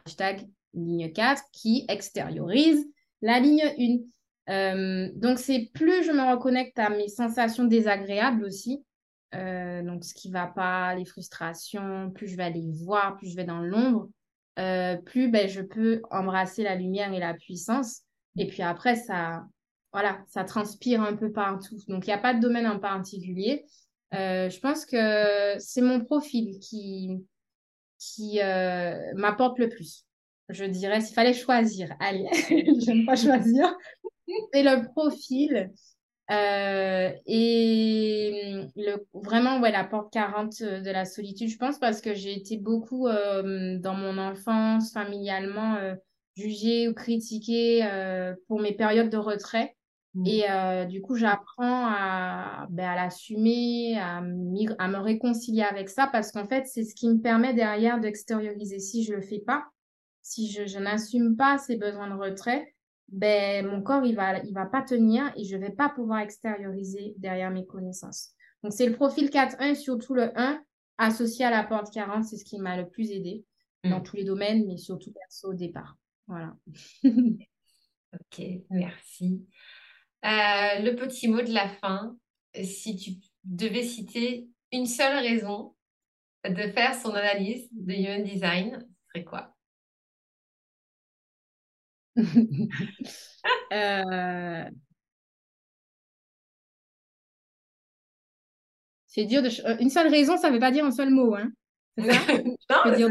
[0.06, 2.86] Hashtag ligne 4 qui extériorise
[3.22, 3.64] la ligne
[4.48, 4.54] 1.
[4.54, 8.84] Euh, donc, c'est plus je me reconnecte à mes sensations désagréables aussi.
[9.34, 13.36] Euh, donc, ce qui va pas, les frustrations, plus je vais aller voir, plus je
[13.36, 14.10] vais dans l'ombre,
[14.58, 18.02] euh, plus ben, je peux embrasser la lumière et la puissance.
[18.38, 19.46] Et puis après, ça,
[19.92, 21.78] voilà, ça transpire un peu partout.
[21.88, 23.66] Donc, il n'y a pas de domaine en particulier.
[24.14, 27.26] Euh, je pense que c'est mon profil qui,
[27.98, 30.06] qui euh, m'apporte le plus.
[30.50, 33.76] Je dirais, s'il fallait choisir, allez, je pas choisir,
[34.54, 35.72] c'est le profil
[36.32, 42.14] euh, et le, vraiment, ouais, la porte 40 de la solitude, je pense, parce que
[42.16, 45.96] j'ai été beaucoup euh, dans mon enfance, familialement, euh,
[46.36, 47.88] jugée ou critiquée
[48.48, 49.76] pour mes périodes de retrait.
[50.16, 50.26] Mmh.
[50.28, 56.32] Et du coup, j'apprends à, ben, à l'assumer, à, à, me réconcilier avec ça, parce
[56.32, 58.80] qu'en fait, c'est ce qui me permet derrière d'extérioriser.
[58.80, 59.66] Si je le fais pas,
[60.22, 62.75] si je, je n'assume pas ces besoins de retrait,
[63.10, 67.14] ben, mon corps, il va, il va pas tenir et je vais pas pouvoir extérioriser
[67.18, 68.32] derrière mes connaissances.
[68.64, 70.64] Donc, c'est le profil 4-1, surtout le 1,
[70.98, 73.44] associé à la porte 40, c'est ce qui m'a le plus aidé
[73.84, 74.04] dans mm.
[74.04, 75.98] tous les domaines, mais surtout perso au départ.
[76.28, 76.56] Voilà.
[77.04, 78.42] ok,
[78.72, 79.46] merci.
[80.26, 82.18] Euh, le petit mot de la fin,
[82.64, 83.12] si tu
[83.44, 85.76] devais citer une seule raison
[86.44, 89.55] de faire son analyse de Human Design, ce serait quoi?
[93.74, 94.64] Euh,
[99.06, 99.50] c'est dur de...
[99.68, 101.36] Euh, une seule raison, ça ne veut pas dire un seul mot.
[101.36, 101.52] Hein.
[101.98, 102.12] C'est
[102.68, 102.92] ça?
[102.96, 103.10] Dire...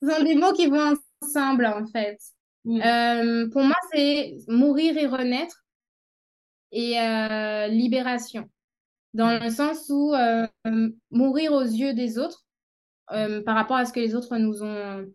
[0.00, 2.18] Ce sont des mots qui vont ensemble, en fait.
[2.64, 2.80] Mm.
[2.80, 5.64] Euh, pour moi, c'est mourir et renaître
[6.70, 6.94] et
[7.70, 8.48] libération.
[9.14, 10.14] Dans le sens où
[11.10, 12.44] mourir aux yeux des autres
[13.08, 15.06] par rapport à ce que les autres nous ont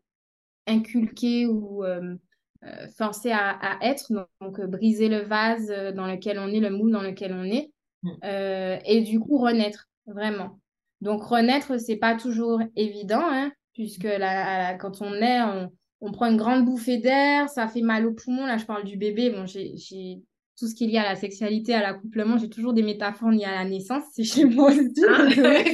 [0.68, 2.16] inculquer ou euh,
[2.64, 4.11] euh, forcer à, être,
[4.41, 7.72] donc, euh, briser le vase dans lequel on est, le moule dans lequel on est,
[8.03, 8.80] mm.
[8.86, 10.59] et du coup renaître, vraiment.
[11.01, 16.28] Donc renaître, c'est pas toujours évident, hein, puisque la, quand on est, on, on, prend
[16.28, 19.45] une grande bouffée d'air, ça fait mal au poumon, là je parle du bébé, bon
[19.45, 20.22] j'ai
[20.57, 22.37] tout ce qui est lié à la sexualité, à l'accouplement.
[22.37, 24.03] J'ai toujours des métaphores liées à la naissance.
[24.13, 25.03] C'est chez moi aussi.
[25.07, 25.27] Ah,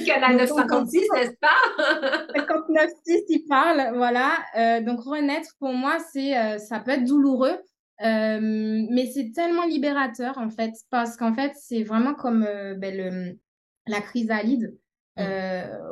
[0.05, 1.47] Canal 956, n'est-ce pas?
[2.35, 3.95] 59.6, il parle.
[3.95, 4.31] Voilà.
[4.57, 7.57] Euh, donc, renaître, pour moi, c'est, euh, ça peut être douloureux.
[8.01, 10.73] Euh, mais c'est tellement libérateur, en fait.
[10.89, 13.37] Parce qu'en fait, c'est vraiment comme ben, le,
[13.87, 14.77] la chrysalide.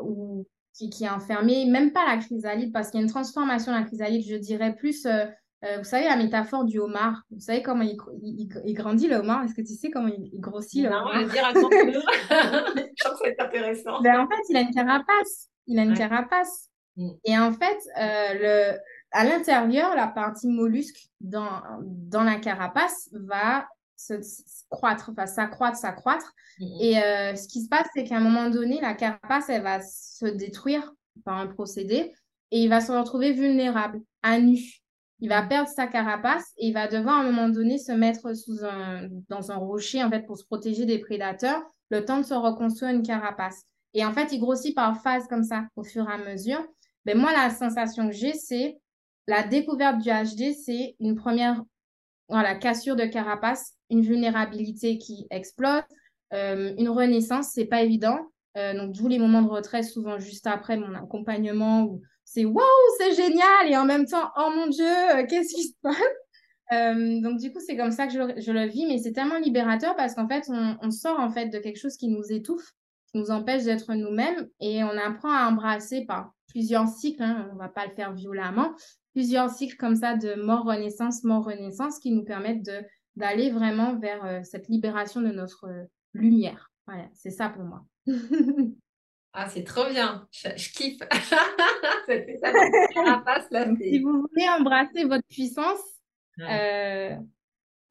[0.03, 3.73] Ou qui, qui, est enfermée, même pas la chrysalide, parce qu'il y a une transformation
[3.73, 5.05] de la chrysalide, je dirais plus
[5.63, 9.15] euh, vous savez, la métaphore du homard, vous savez comment il, il, il grandit le
[9.15, 9.43] homard?
[9.43, 11.21] Est-ce que tu sais comment il, grossit le non, homard?
[11.21, 14.01] Non, dire raconte Je trouve que c'est intéressant.
[14.01, 15.49] Ben, en fait, il a une carapace.
[15.65, 15.97] Il a une ouais.
[15.97, 16.69] carapace.
[16.95, 17.09] Mm.
[17.25, 18.79] Et en fait, euh, le,
[19.11, 24.13] à l'intérieur, la partie mollusque dans, dans la carapace va se,
[24.69, 26.33] croître, va s'accroître, s'accroître.
[26.59, 26.65] Mm.
[26.81, 29.81] Et euh, ce qui se passe, c'est qu'à un moment donné, la carapace, elle va
[29.81, 30.93] se détruire
[31.25, 32.13] par un procédé
[32.51, 34.59] et il va se retrouver vulnérable, à nu
[35.19, 38.35] il va perdre sa carapace et il va devoir à un moment donné se mettre
[38.35, 42.25] sous un, dans un rocher en fait pour se protéger des prédateurs, le temps de
[42.25, 43.63] se reconstruire une carapace.
[43.93, 46.63] Et en fait, il grossit par phase comme ça au fur et à mesure.
[47.05, 48.77] Mais moi, la sensation que j'ai, c'est
[49.27, 51.63] la découverte du HD, c'est une première
[52.29, 55.81] voilà, cassure de carapace, une vulnérabilité qui explose,
[56.33, 58.19] euh, une renaissance, c'est pas évident.
[58.57, 62.01] Euh, donc, d'où les moments de retrait, souvent juste après mon accompagnement ou
[62.37, 62.63] c'est waouh,
[62.99, 65.95] c'est génial, et en même temps, oh mon Dieu, euh, qu'est-ce qui se passe?
[66.71, 69.95] Euh, Donc du coup, c'est comme ça que je, le vis, mais c'est tellement libérateur
[69.95, 72.73] parce qu'en fait, on, sort en fait de quelque chose qui nous étouffe,
[73.11, 77.55] qui nous empêche d'être nous-mêmes, et on apprend à embrasser par plusieurs cycles, hein, on
[77.55, 78.71] va pas le faire violemment,
[79.13, 82.81] plusieurs cycles comme ça de mort-renaissance, mort-renaissance, qui nous permettent de
[83.15, 85.65] d'aller vraiment vers euh, cette libération de notre
[86.13, 86.71] lumière.
[86.85, 87.83] Voilà, c'est ça pour moi.
[89.39, 90.27] Ah, c'est trop bien.
[90.31, 90.97] Je, je kiffe.
[93.79, 95.79] si vous voulez embrasser votre puissance,
[96.39, 97.13] ouais.
[97.13, 97.15] euh,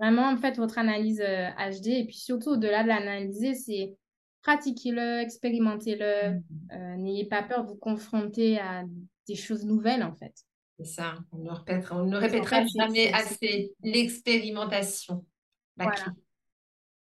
[0.00, 1.86] vraiment, faites votre analyse euh, HD.
[1.86, 3.94] Et puis surtout, au-delà de l'analyser, c'est
[4.42, 6.30] pratiquez-le, expérimentez-le.
[6.30, 6.72] Mm -hmm.
[6.72, 8.82] euh, N'ayez pas peur de vous confronter à
[9.28, 10.34] des choses nouvelles, en fait.
[10.80, 11.14] C'est ça.
[11.30, 15.24] On ne répétera, on ne répétera jamais assez l'expérimentation.
[15.76, 16.06] Voilà.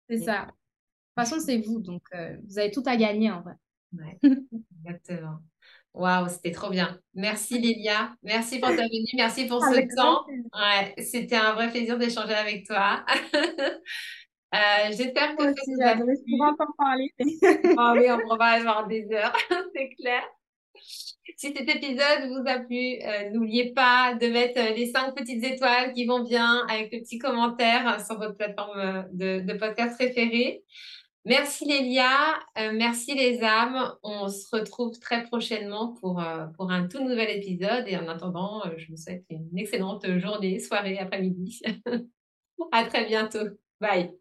[0.07, 0.41] C'est ça.
[0.41, 1.79] De toute façon, c'est vous.
[1.79, 3.55] Donc, euh, vous avez tout à gagner, en vrai.
[3.93, 4.17] Ouais,
[4.85, 5.39] exactement.
[5.93, 6.99] Waouh, c'était trop bien.
[7.15, 8.13] Merci Lilia.
[8.21, 9.07] Merci pour ta venue.
[9.15, 10.25] Merci pour ce temps.
[10.27, 13.03] Ouais, c'était un vrai plaisir d'échanger avec toi.
[13.33, 16.39] euh, J'espère que aussi, ça vous a plu.
[16.39, 17.11] en parler.
[17.19, 19.35] oh oui, on pourra avoir des heures,
[19.75, 20.21] c'est clair.
[21.35, 25.93] Si cet épisode vous a plu, euh, n'oubliez pas de mettre les cinq petites étoiles
[25.93, 30.63] qui vont bien avec le petit commentaire sur votre plateforme de, de podcast préférée.
[31.27, 33.93] Merci Lélia, euh, merci les âmes.
[34.01, 37.83] On se retrouve très prochainement pour, euh, pour un tout nouvel épisode.
[37.85, 41.61] Et en attendant, euh, je vous souhaite une excellente journée, soirée, après-midi.
[42.71, 43.45] à très bientôt.
[43.81, 44.17] Bye.